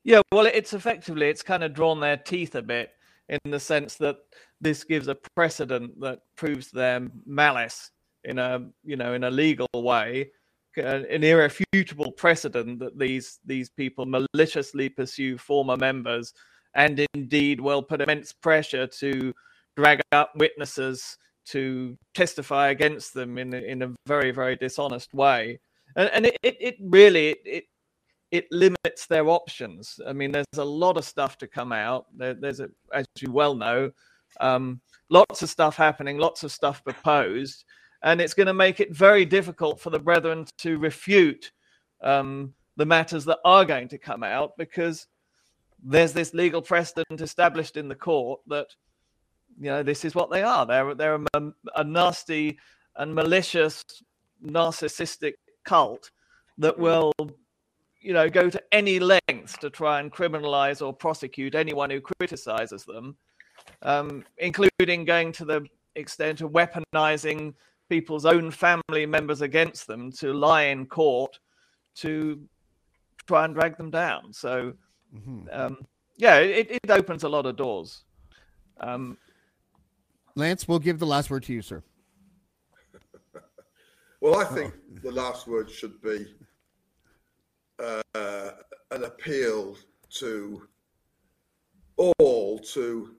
[0.04, 2.90] Yeah well it's effectively it's kind of drawn their teeth a bit
[3.28, 4.16] in the sense that
[4.60, 7.90] this gives a precedent that proves their malice
[8.24, 10.30] in a you know in a legal way
[10.76, 16.34] an irrefutable precedent that these these people maliciously pursue former members
[16.76, 19.32] and indeed will put immense pressure to
[19.76, 25.58] drag up witnesses to testify against them in, in a very very dishonest way.
[25.96, 27.64] And, and it, it, it really it,
[28.30, 29.98] it limits their options.
[30.06, 32.06] I mean there's a lot of stuff to come out.
[32.16, 33.90] There, there's a, as you well know
[34.40, 37.64] um, lots of stuff happening lots of stuff proposed
[38.02, 41.52] and it's going to make it very difficult for the brethren to refute
[42.02, 45.06] um, the matters that are going to come out because
[45.86, 48.66] there's this legal precedent established in the court that
[49.58, 52.58] you know this is what they are they're they're a, a nasty
[52.96, 53.84] and malicious
[54.44, 55.34] narcissistic
[55.64, 56.10] cult
[56.58, 57.12] that will
[58.00, 62.84] you know go to any lengths to try and criminalize or prosecute anyone who criticizes
[62.84, 63.16] them
[63.82, 67.54] um, including going to the extent of weaponizing
[67.88, 71.38] people's own family members against them to lie in court
[71.94, 72.40] to
[73.26, 74.32] try and drag them down.
[74.32, 74.74] So,
[75.14, 75.48] mm-hmm.
[75.52, 75.86] um,
[76.16, 78.04] yeah, it, it opens a lot of doors.
[78.80, 79.18] Um,
[80.34, 81.82] Lance, we'll give the last word to you, sir.
[84.20, 84.98] well, I think oh.
[85.02, 86.26] the last word should be
[87.82, 88.02] uh,
[88.90, 89.76] an appeal
[90.10, 90.62] to
[91.96, 93.14] all to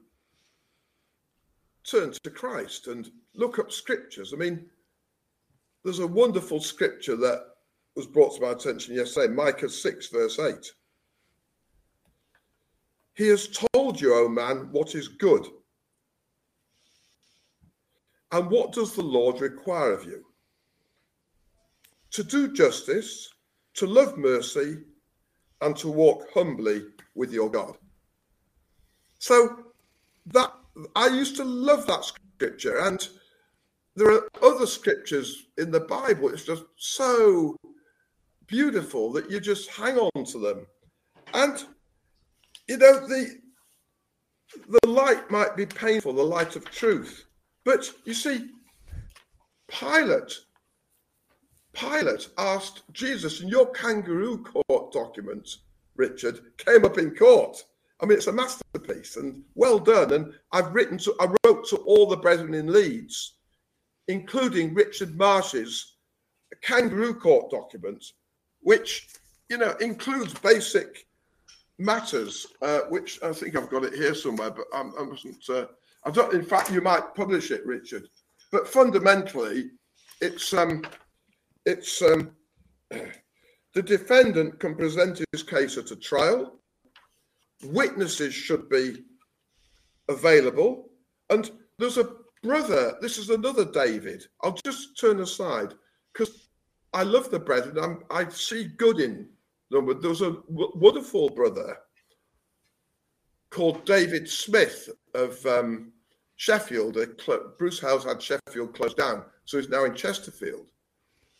[1.84, 4.32] turn to Christ and look up scriptures.
[4.32, 4.66] I mean,
[5.84, 7.44] there's a wonderful scripture that
[7.96, 10.72] was brought to my attention yesterday, Micah 6, verse 8.
[13.18, 15.44] He has told you, O oh man, what is good.
[18.30, 20.24] And what does the Lord require of you?
[22.12, 23.28] To do justice,
[23.74, 24.78] to love mercy,
[25.60, 26.84] and to walk humbly
[27.16, 27.76] with your God.
[29.18, 29.64] So
[30.26, 30.52] that
[30.94, 33.08] I used to love that scripture, and
[33.96, 36.28] there are other scriptures in the Bible.
[36.28, 37.56] It's just so
[38.46, 40.66] beautiful that you just hang on to them,
[41.34, 41.66] and
[42.68, 43.40] you know the
[44.68, 47.24] the light might be painful, the light of truth,
[47.64, 48.50] but you see,
[49.68, 50.40] Pilate.
[51.74, 55.48] Pilate asked Jesus, and your kangaroo court document,
[55.96, 57.62] Richard, came up in court.
[58.00, 60.12] I mean, it's a masterpiece and well done.
[60.12, 63.34] And I've written to, I wrote to all the brethren in Leeds,
[64.08, 65.96] including Richard Marsh's
[66.62, 68.04] kangaroo court document,
[68.60, 69.08] which,
[69.50, 71.06] you know, includes basic
[71.78, 75.66] matters, uh, which I think I've got it here somewhere, but I'm, I wasn't, uh,
[76.04, 78.08] I don't, in fact, you might publish it, Richard.
[78.50, 79.70] But fundamentally,
[80.20, 80.82] it's, um,
[81.66, 82.32] it's, um,
[82.90, 86.58] the defendant can present his case at a trial
[87.64, 89.04] witnesses should be
[90.08, 90.90] available.
[91.30, 92.10] And there's a
[92.42, 94.24] brother, this is another David.
[94.42, 95.74] I'll just turn aside
[96.12, 96.48] because
[96.92, 97.78] I love the brethren.
[97.78, 99.28] I'm, I see good in
[99.70, 99.86] them.
[99.86, 101.78] But there's a wonderful brother
[103.50, 105.92] called David Smith of um,
[106.36, 106.98] Sheffield.
[107.58, 110.70] Bruce Hales had Sheffield closed down, so he's now in Chesterfield.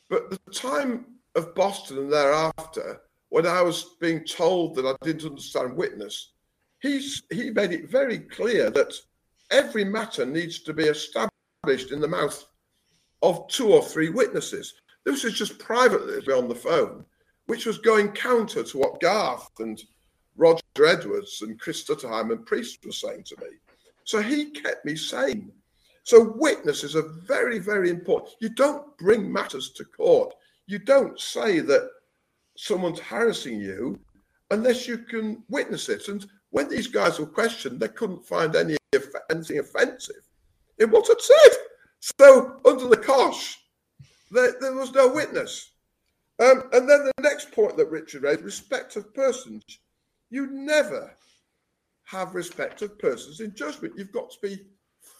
[0.08, 5.30] But the time of Boston and thereafter, when I was being told that I didn't
[5.30, 6.32] understand witness,
[6.80, 8.94] he's, he made it very clear that
[9.50, 12.44] every matter needs to be established in the mouth
[13.22, 14.74] of two or three witnesses.
[15.04, 17.04] This is just privately on the phone,
[17.48, 19.82] which was going counter to what Garth and
[20.36, 23.48] Roger Edwards and Chris Stutterheim and Priest were saying to me.
[24.04, 25.50] So he kept me sane.
[26.04, 28.34] So witnesses are very, very important.
[28.40, 30.34] You don't bring matters to court.
[30.66, 31.90] You don't say that
[32.56, 33.98] someone's harassing you
[34.50, 36.08] unless you can witness it.
[36.08, 38.76] And when these guys were questioned, they couldn't find any
[39.30, 40.22] anything offensive
[40.78, 41.56] in what had said.
[42.00, 43.58] So under the cosh,
[44.30, 45.70] there, there was no witness.
[46.40, 49.62] Um, and then the next point that Richard raised, respect of persons.
[50.30, 51.14] You never
[52.04, 53.94] have respect of persons in judgment.
[53.96, 54.66] You've got to be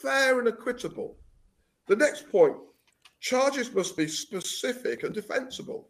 [0.01, 1.17] fair and equitable.
[1.87, 2.57] The next point,
[3.21, 5.89] charges must be specific and defensible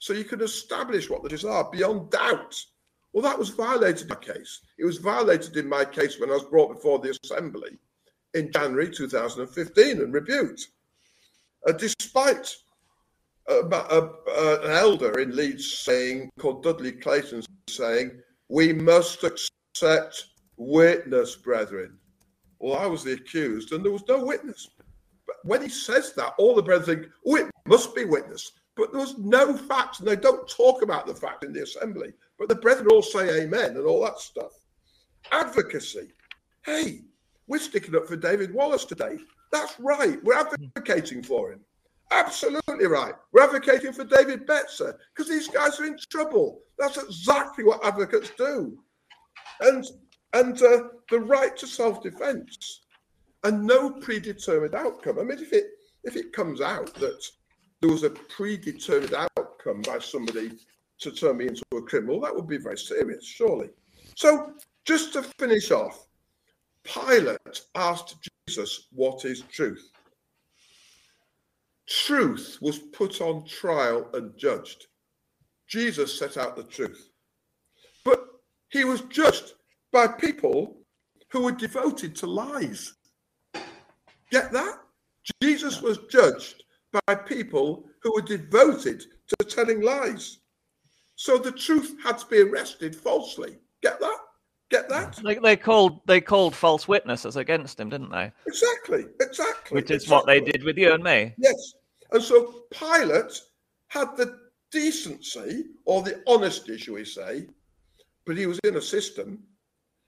[0.00, 2.56] so you can establish what the charges are beyond doubt.
[3.12, 4.60] Well, that was violated in my case.
[4.78, 7.78] It was violated in my case when I was brought before the Assembly
[8.34, 10.68] in January 2015 and rebuked.
[11.66, 12.54] Uh, despite
[13.50, 21.98] an elder in Leeds saying, called Dudley Clayton, saying, We must accept witness, brethren.
[22.58, 24.68] Well, I was the accused and there was no witness.
[25.26, 28.52] But when he says that, all the brethren think, Oh, it must be witness.
[28.76, 32.12] But there was no facts, and they don't talk about the fact in the assembly.
[32.38, 34.52] But the brethren all say amen and all that stuff.
[35.32, 36.12] Advocacy.
[36.64, 37.02] Hey,
[37.46, 39.18] we're sticking up for David Wallace today.
[39.52, 40.22] That's right.
[40.24, 41.60] We're advocating for him.
[42.10, 43.14] Absolutely right.
[43.32, 46.60] We're advocating for David Betzer because these guys are in trouble.
[46.78, 48.78] That's exactly what advocates do.
[49.60, 49.86] And
[50.32, 52.82] and uh, the right to self-defense
[53.44, 55.18] and no predetermined outcome.
[55.18, 55.66] I mean, if it
[56.04, 57.22] if it comes out that
[57.80, 60.52] there was a predetermined outcome by somebody
[60.98, 63.70] to turn me into a criminal, that would be very serious, surely.
[64.16, 64.52] So,
[64.84, 66.06] just to finish off,
[66.84, 68.16] Pilate asked
[68.46, 69.90] Jesus, What is truth?
[71.90, 74.86] Truth was put on trial and judged.
[75.68, 77.10] Jesus set out the truth.
[78.04, 78.24] But
[78.68, 79.54] he was judged
[79.92, 80.76] by people
[81.30, 82.94] who were devoted to lies.
[84.30, 84.78] Get that?
[85.42, 86.62] Jesus was judged
[87.06, 90.38] by people who were devoted to telling lies.
[91.16, 93.58] So the truth had to be arrested falsely.
[93.82, 94.18] Get that?
[94.70, 95.16] Get that?
[95.22, 98.30] They, they called they called false witnesses against him, didn't they?
[98.46, 99.74] Exactly, exactly.
[99.74, 100.14] Which is exactly.
[100.14, 101.34] what they did with you and me.
[101.36, 101.74] Yes.
[102.12, 103.40] And so Pilate
[103.88, 104.38] had the
[104.70, 107.46] decency or the honesty, shall we say,
[108.24, 109.42] but he was in a system.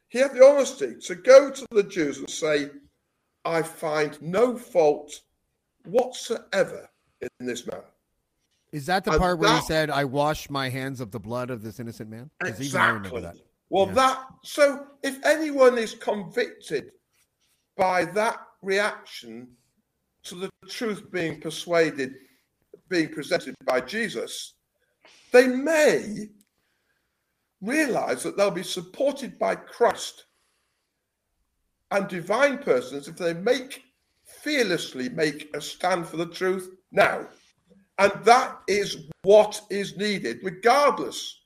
[0.08, 2.70] He had the honesty to go to the Jews and say,
[3.44, 5.20] I find no fault
[5.84, 6.88] whatsoever
[7.20, 7.82] in this man.
[8.72, 11.50] Is that the And part where he said, "I wash my hands of the blood
[11.50, 12.30] of this innocent man"?
[12.40, 13.40] 'Cause even I remember Exactly.
[13.40, 13.46] that.
[13.68, 13.94] Well, Yeah.
[13.94, 16.92] that so if anyone is convicted
[17.76, 19.56] by that reaction
[20.24, 22.14] to the truth being persuaded,
[22.88, 24.54] being presented by Jesus,
[25.32, 26.28] they may
[27.60, 30.26] realize that they'll be supported by Christ
[31.90, 33.82] and divine persons if they make
[34.24, 37.26] fearlessly make a stand for the truth now.
[37.98, 41.40] And that is what is needed, regardless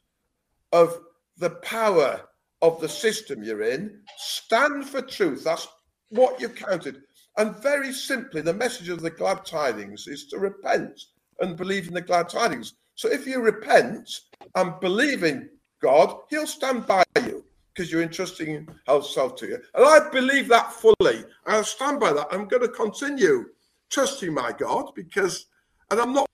[0.72, 1.00] of
[1.36, 2.22] the power
[2.62, 4.00] of the system you're in.
[4.16, 5.44] Stand for truth.
[5.44, 5.68] That's
[6.10, 7.02] what you've counted.
[7.38, 11.00] And very simply, the message of the glad tidings is to repent
[11.40, 12.74] and believe in the glad tidings.
[12.94, 14.20] So if you repent
[14.54, 15.50] and believe in
[15.82, 17.44] God, He'll stand by you
[17.74, 19.58] because you're entrusting yourself to you.
[19.74, 21.24] And I believe that fully.
[21.44, 22.28] I'll stand by that.
[22.30, 23.46] I'm going to continue
[23.90, 25.46] trusting my God because,
[25.90, 26.26] and I'm not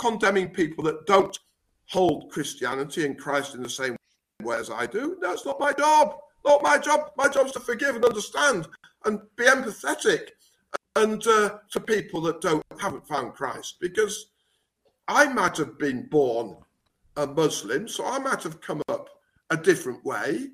[0.00, 1.38] condemning people that don't
[1.86, 3.96] hold Christianity and Christ in the same
[4.42, 5.18] way as I do.
[5.20, 6.16] That's not my job.
[6.44, 7.12] Not my job.
[7.16, 8.66] My job is to forgive and understand
[9.04, 10.30] and be empathetic
[10.96, 14.26] and uh, to people that don't haven't found Christ because
[15.08, 16.56] I might have been born
[17.16, 19.08] a Muslim, so I might have come up
[19.50, 20.48] a different way,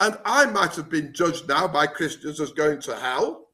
[0.00, 3.48] and I might have been judged now by Christians as going to hell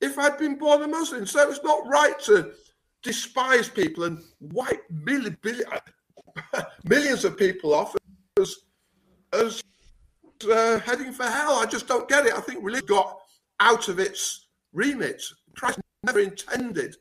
[0.00, 1.26] if I'd been born a Muslim.
[1.26, 2.52] So it's not right to
[3.02, 5.66] despise people and wipe million, billion,
[6.84, 7.94] millions of people off
[8.38, 8.56] as
[9.32, 9.62] as
[10.50, 11.54] uh, heading for hell.
[11.54, 12.34] I just don't get it.
[12.34, 13.19] I think religion got
[13.60, 15.22] out of its remit.
[15.54, 16.96] Christ never intended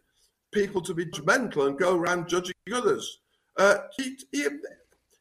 [0.52, 3.20] people to be judgmental and go around judging others.
[3.58, 4.48] Uh, he, he,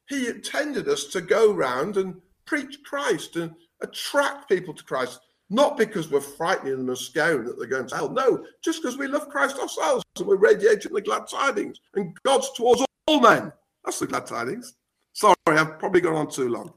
[0.09, 5.20] he intended us to go around and preach Christ and attract people to Christ,
[5.51, 8.10] not because we're frightening them and scaring that they're going to hell.
[8.10, 12.51] No, just because we love Christ ourselves and we're radiating the glad tidings and God's
[12.52, 13.52] towards all men.
[13.85, 14.74] That's the glad tidings.
[15.12, 16.73] Sorry, I've probably gone on too long.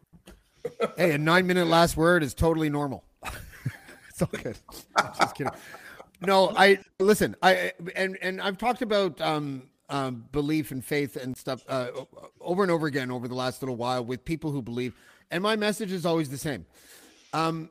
[0.98, 3.04] Hey, a nine-minute last word is totally normal.
[4.22, 4.58] it's all good.
[4.98, 5.54] I'm just kidding.
[6.22, 7.36] No, I listen.
[7.42, 11.88] I and and I've talked about um, um, belief and faith and stuff uh,
[12.40, 14.94] over and over again over the last little while with people who believe,
[15.32, 16.66] and my message is always the same.
[17.34, 17.70] Um,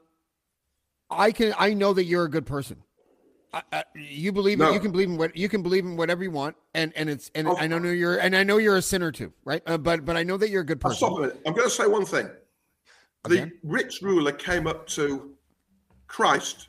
[1.10, 2.82] I can I know that you're a good person.
[3.52, 4.68] I, I, you believe No.
[4.68, 7.08] in, you can believe in what you can believe in whatever you want, and and
[7.10, 7.56] it's and Oh.
[7.56, 9.62] I know you're and I know you're a sinner too, right?
[9.66, 11.08] Uh, but but I know that you're a good I'll person.
[11.08, 11.40] stop a minute.
[11.46, 12.28] I'm going to say one thing.
[13.28, 13.52] The Okay.
[13.64, 15.34] rich ruler came up to
[16.10, 16.68] Christ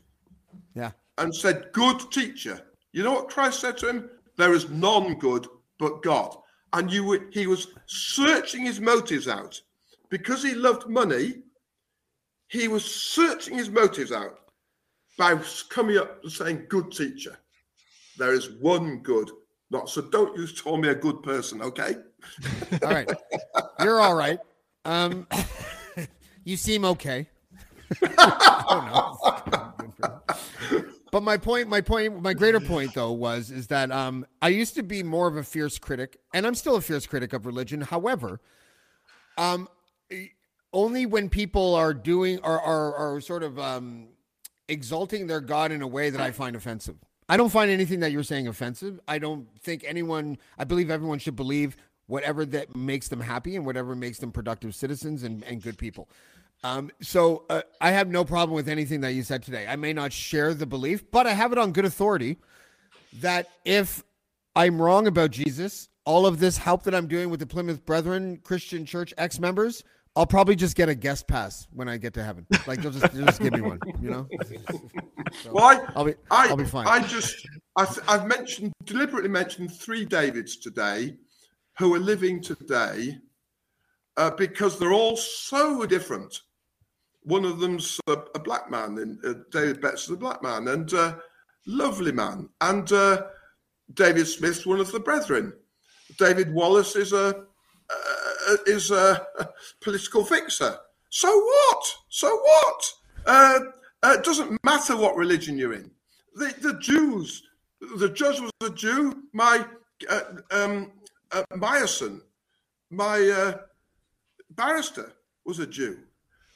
[0.76, 0.92] Yeah.
[1.18, 2.62] and said, Good teacher.
[2.94, 4.10] You know what Christ said to him?
[4.38, 5.48] There is none good
[5.80, 6.38] but God.
[6.74, 9.60] And you were, he was searching his motives out.
[10.10, 11.40] Because he loved money,
[12.50, 14.40] he was searching his motives out
[15.18, 15.36] by
[15.70, 17.38] coming up and saying, Good teacher.
[18.18, 19.32] There is one good.
[19.72, 21.96] Not so don't you call me a good person, okay?
[22.84, 23.10] All right.
[23.80, 24.38] You're all right.
[24.86, 25.26] Um,
[26.44, 27.28] you seem okay.
[31.12, 34.76] But my point, my point, my greater point though was is that um, I used
[34.76, 37.82] to be more of a fierce critic, and I'm still a fierce critic of religion.
[37.82, 38.40] However,
[39.38, 39.68] um,
[40.72, 44.08] only when people are doing are are, are sort of um,
[44.70, 46.96] exalting their God in a way that I find offensive.
[47.28, 49.00] I don't find anything that you're saying offensive.
[49.06, 50.38] I don't think anyone.
[50.58, 51.76] I believe everyone should believe
[52.08, 56.10] whatever that makes them happy and whatever makes them productive citizens and, and good people.
[56.64, 59.66] Um, so uh, I have no problem with anything that you said today.
[59.68, 62.38] I may not share the belief, but I have it on good authority
[63.14, 64.04] that if
[64.56, 65.88] I'm wrong about Jesus.
[66.04, 69.84] All of this help that I'm doing with the Plymouth Brethren Christian Church ex members,
[70.16, 72.46] I'll probably just get a guest pass when I get to heaven.
[72.66, 74.28] Like they'll just, they'll just give me one, you know.
[75.44, 76.86] So, Well, I, I'll be I, I'll be fine.
[76.86, 77.48] I just,
[77.78, 81.16] I've, I've mentioned, deliberately mentioned three Davids today
[81.78, 83.18] who are living today
[84.18, 86.42] uh, because they're all so different.
[87.24, 90.92] One of them's a, a black man, uh, David Betts is a black man, and
[90.94, 91.16] uh,
[91.68, 92.50] lovely man.
[92.60, 93.24] And uh,
[93.94, 95.54] David Smith's one of the brethren.
[96.18, 97.46] David Wallace is a
[97.90, 99.50] uh, is a, a
[99.82, 100.78] political fixer.
[101.10, 101.96] So what?
[102.10, 102.94] So what?
[103.26, 103.60] Uh,
[104.04, 105.92] uh, it doesn't matter what religion you're in.
[106.36, 107.44] The, the Jews,
[107.98, 109.24] the judge was a Jew.
[109.34, 109.66] My
[110.10, 110.22] uh,
[110.52, 110.92] um,
[111.32, 112.22] uh, Meyerson,
[112.90, 113.58] my uh,
[114.52, 115.14] barrister,
[115.46, 116.00] was a Jew.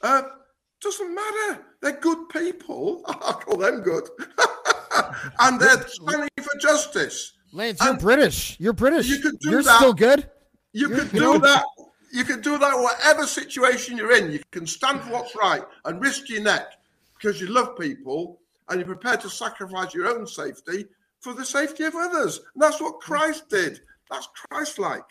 [0.02, 0.22] Uh,
[0.80, 1.64] doesn't matter.
[1.80, 3.02] They're good people.
[3.08, 4.08] I call them good,
[5.40, 7.32] and they're standing for justice.
[7.52, 8.56] Lance, you're British.
[8.60, 9.08] You're British.
[9.08, 9.76] you could do you're that.
[9.78, 10.28] still good.
[10.72, 11.64] You You're- can you do that.
[12.12, 14.30] You can do that whatever situation you're in.
[14.32, 16.66] You can stand for what's right and risk your neck
[17.18, 18.38] because you love people
[18.68, 20.86] and you're prepared to sacrifice your own safety
[21.20, 22.38] for the safety of others.
[22.54, 23.80] And that's what Christ did.
[24.10, 25.02] That's Christ-like.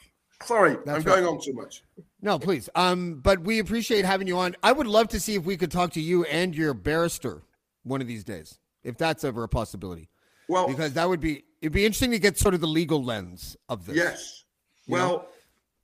[0.43, 1.83] Sorry, I'm That's going on too much.
[2.25, 2.67] No, please.
[2.73, 4.55] Um, but we appreciate having you on.
[4.63, 7.43] I would love to see if we could talk to you and your barrister
[7.83, 10.09] one of these days, if that's ever a possibility,
[10.49, 13.55] Well, because that would be it'd be interesting to get sort of the legal lens
[13.69, 13.95] of this.
[13.95, 14.43] Yes.
[14.87, 15.27] Well,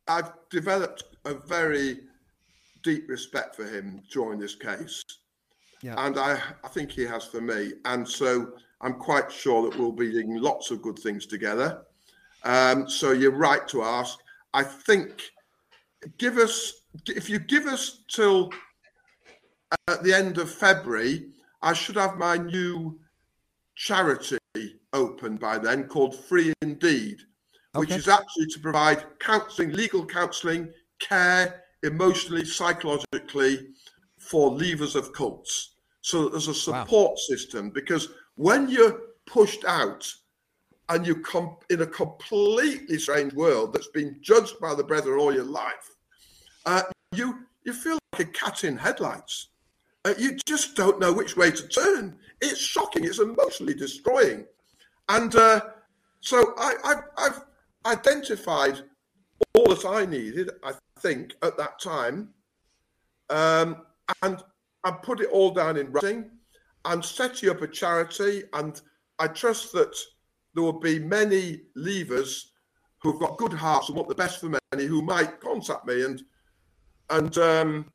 [0.07, 1.99] I've developed a very
[2.81, 5.03] deep respect for him during this case.
[5.83, 5.93] Yeah.
[6.03, 7.73] And I, I think he has for me.
[7.85, 11.83] And so I'm quite sure that we'll be doing lots of good things together.
[12.43, 14.17] Um, so you're right to ask.
[14.55, 15.31] I think
[16.17, 16.73] give us,
[17.07, 18.51] if you give us till
[19.87, 21.29] at the end of February,
[21.61, 22.99] I should have my new
[23.75, 24.37] charity
[24.93, 27.17] open by then called Free Indeed,
[27.73, 27.99] which Okay.
[27.99, 33.69] is actually to provide counselling, legal counselling, care, emotionally, psychologically
[34.19, 35.75] for leavers of cults.
[36.01, 36.83] So there's a Wow.
[36.83, 40.11] support system because when you're pushed out
[40.91, 45.33] and you come in a completely strange world that's been judged by the brethren all
[45.33, 45.95] your life,
[46.65, 49.47] uh, you you feel like a cat in headlights.
[50.03, 52.17] Uh, you just don't know which way to turn.
[52.41, 53.05] It's shocking.
[53.05, 54.45] It's emotionally destroying.
[55.09, 55.61] And uh,
[56.19, 57.45] so I, I've, I've
[57.85, 58.81] identified
[59.53, 62.29] all that I needed, I think, at that time.
[63.29, 63.83] Um,
[64.23, 64.41] and
[64.83, 66.31] I put it all down in writing
[66.85, 68.43] and set you up a charity.
[68.53, 68.81] And
[69.19, 69.95] I trust that
[70.53, 72.45] there will be many leavers
[72.99, 76.23] who've got good hearts and want the best for many who might contact me and
[77.09, 77.91] and um,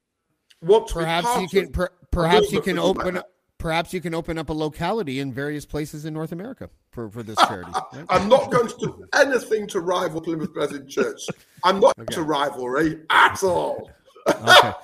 [0.62, 3.24] want to Perhaps you can per, perhaps you can open like
[3.58, 7.22] perhaps you can open up a locality in various places in North America for, for
[7.22, 7.72] this charity.
[7.92, 8.04] right?
[8.10, 11.26] I'm not going to do anything to rival Plymouth Brethren Church.
[11.64, 13.90] I'm not to rivalry at all.
[14.28, 14.72] Okay.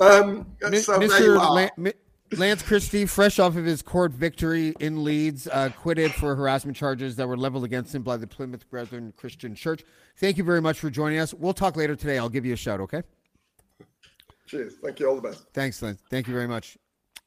[0.00, 1.36] Um, Mi- so Mr.
[1.36, 1.68] La-
[2.36, 7.16] Lance Christie, fresh off of his court victory in Leeds, uh, acquitted for harassment charges
[7.16, 9.82] that were leveled against him by the Plymouth Brethren Christian Church.
[10.16, 11.34] Thank you very much for joining us.
[11.34, 12.18] We'll talk later today.
[12.18, 13.02] I'll give you a shout, okay?
[14.46, 14.74] Cheers.
[14.82, 15.08] Thank you.
[15.08, 15.44] All the best.
[15.52, 16.00] Thanks, Lance.
[16.10, 16.76] Thank you very much.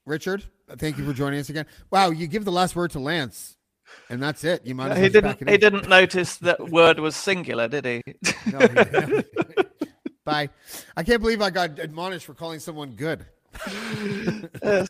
[0.06, 0.44] Richard,
[0.77, 1.65] thank you for joining us again.
[1.91, 3.57] Wow, you give the last word to Lance,
[4.10, 4.65] and that's it.
[4.65, 5.41] You might as well He didn't.
[5.41, 5.60] it He in.
[5.60, 8.02] didn't notice that word was singular, did he?
[8.52, 9.26] No, he didn't.
[10.26, 10.49] Bye.
[10.95, 13.26] I can't believe I got admonished for calling someone good.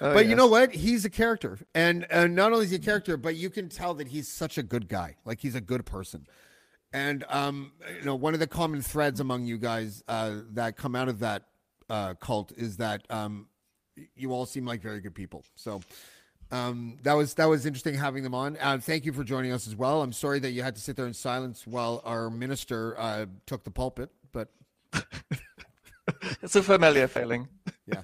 [0.00, 0.74] Oh, but you know what?
[0.74, 3.94] He's a character, and and not only is he a character, but you can tell
[3.94, 5.16] that he's such a good guy.
[5.24, 6.26] Like he's a good person.
[6.92, 10.96] And um, you know, one of the common threads among you guys uh, that come
[10.96, 11.44] out of that
[11.88, 13.46] uh, cult is that um,
[14.16, 15.44] you all seem like very good people.
[15.54, 15.80] So
[16.50, 18.58] um, that was that was interesting having them on.
[18.60, 20.02] Uh, thank you for joining us as well.
[20.02, 23.62] I'm sorry that you had to sit there in silence while our minister uh, took
[23.62, 24.48] the pulpit, but
[26.42, 27.48] It's a familiar feeling.
[27.86, 28.02] Yeah.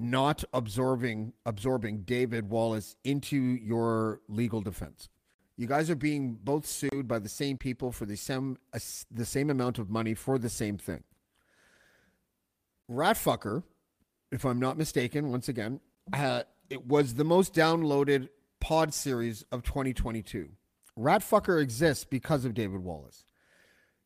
[0.00, 5.08] not absorbing absorbing David Wallace into your legal defense.
[5.56, 8.78] You guys are being both sued by the same people for the same uh,
[9.10, 11.04] the same amount of money for the same thing.
[12.90, 13.62] Ratfucker,
[14.32, 15.80] if I'm not mistaken, once again,
[16.12, 18.28] uh, it was the most downloaded
[18.60, 20.50] pod series of 2022.
[20.98, 23.24] Ratfucker exists because of David Wallace.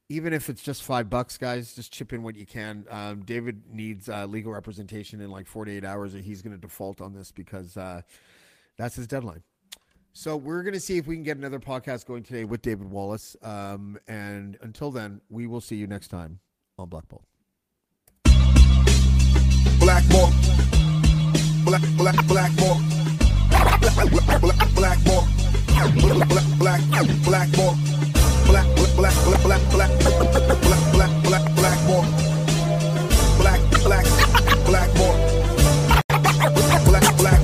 [0.10, 2.86] Even if it's just five bucks, guys, just chip in what you can.
[2.90, 7.02] Um, David needs uh, legal representation in like 48 hours, or he's going to default
[7.02, 8.02] on this because uh,
[8.78, 9.44] that's his deadline.
[10.12, 12.92] So we're going to see if we can get another podcast going today with David
[12.92, 13.36] Wallace.
[13.42, 16.40] Um, and until then, we will see you next time
[16.78, 17.26] on Blackballed.
[19.80, 20.34] Black Mark.
[21.66, 22.78] Black, black, black Mark.
[23.50, 25.04] Black, black, black, black.
[26.60, 26.82] Black,
[27.26, 28.23] black, black.
[28.46, 29.14] Black, black, black,
[29.44, 31.88] black, black, black, black, black, black, black
[33.38, 34.06] Black, black,
[34.66, 35.24] black Mark.
[36.18, 37.44] Black, black, black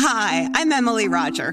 [0.00, 1.52] Hi, I'm Emily Roger,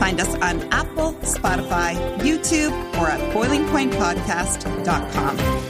[0.00, 5.69] Find us on Apple, Spotify, YouTube, or at boilingpointpodcast.com.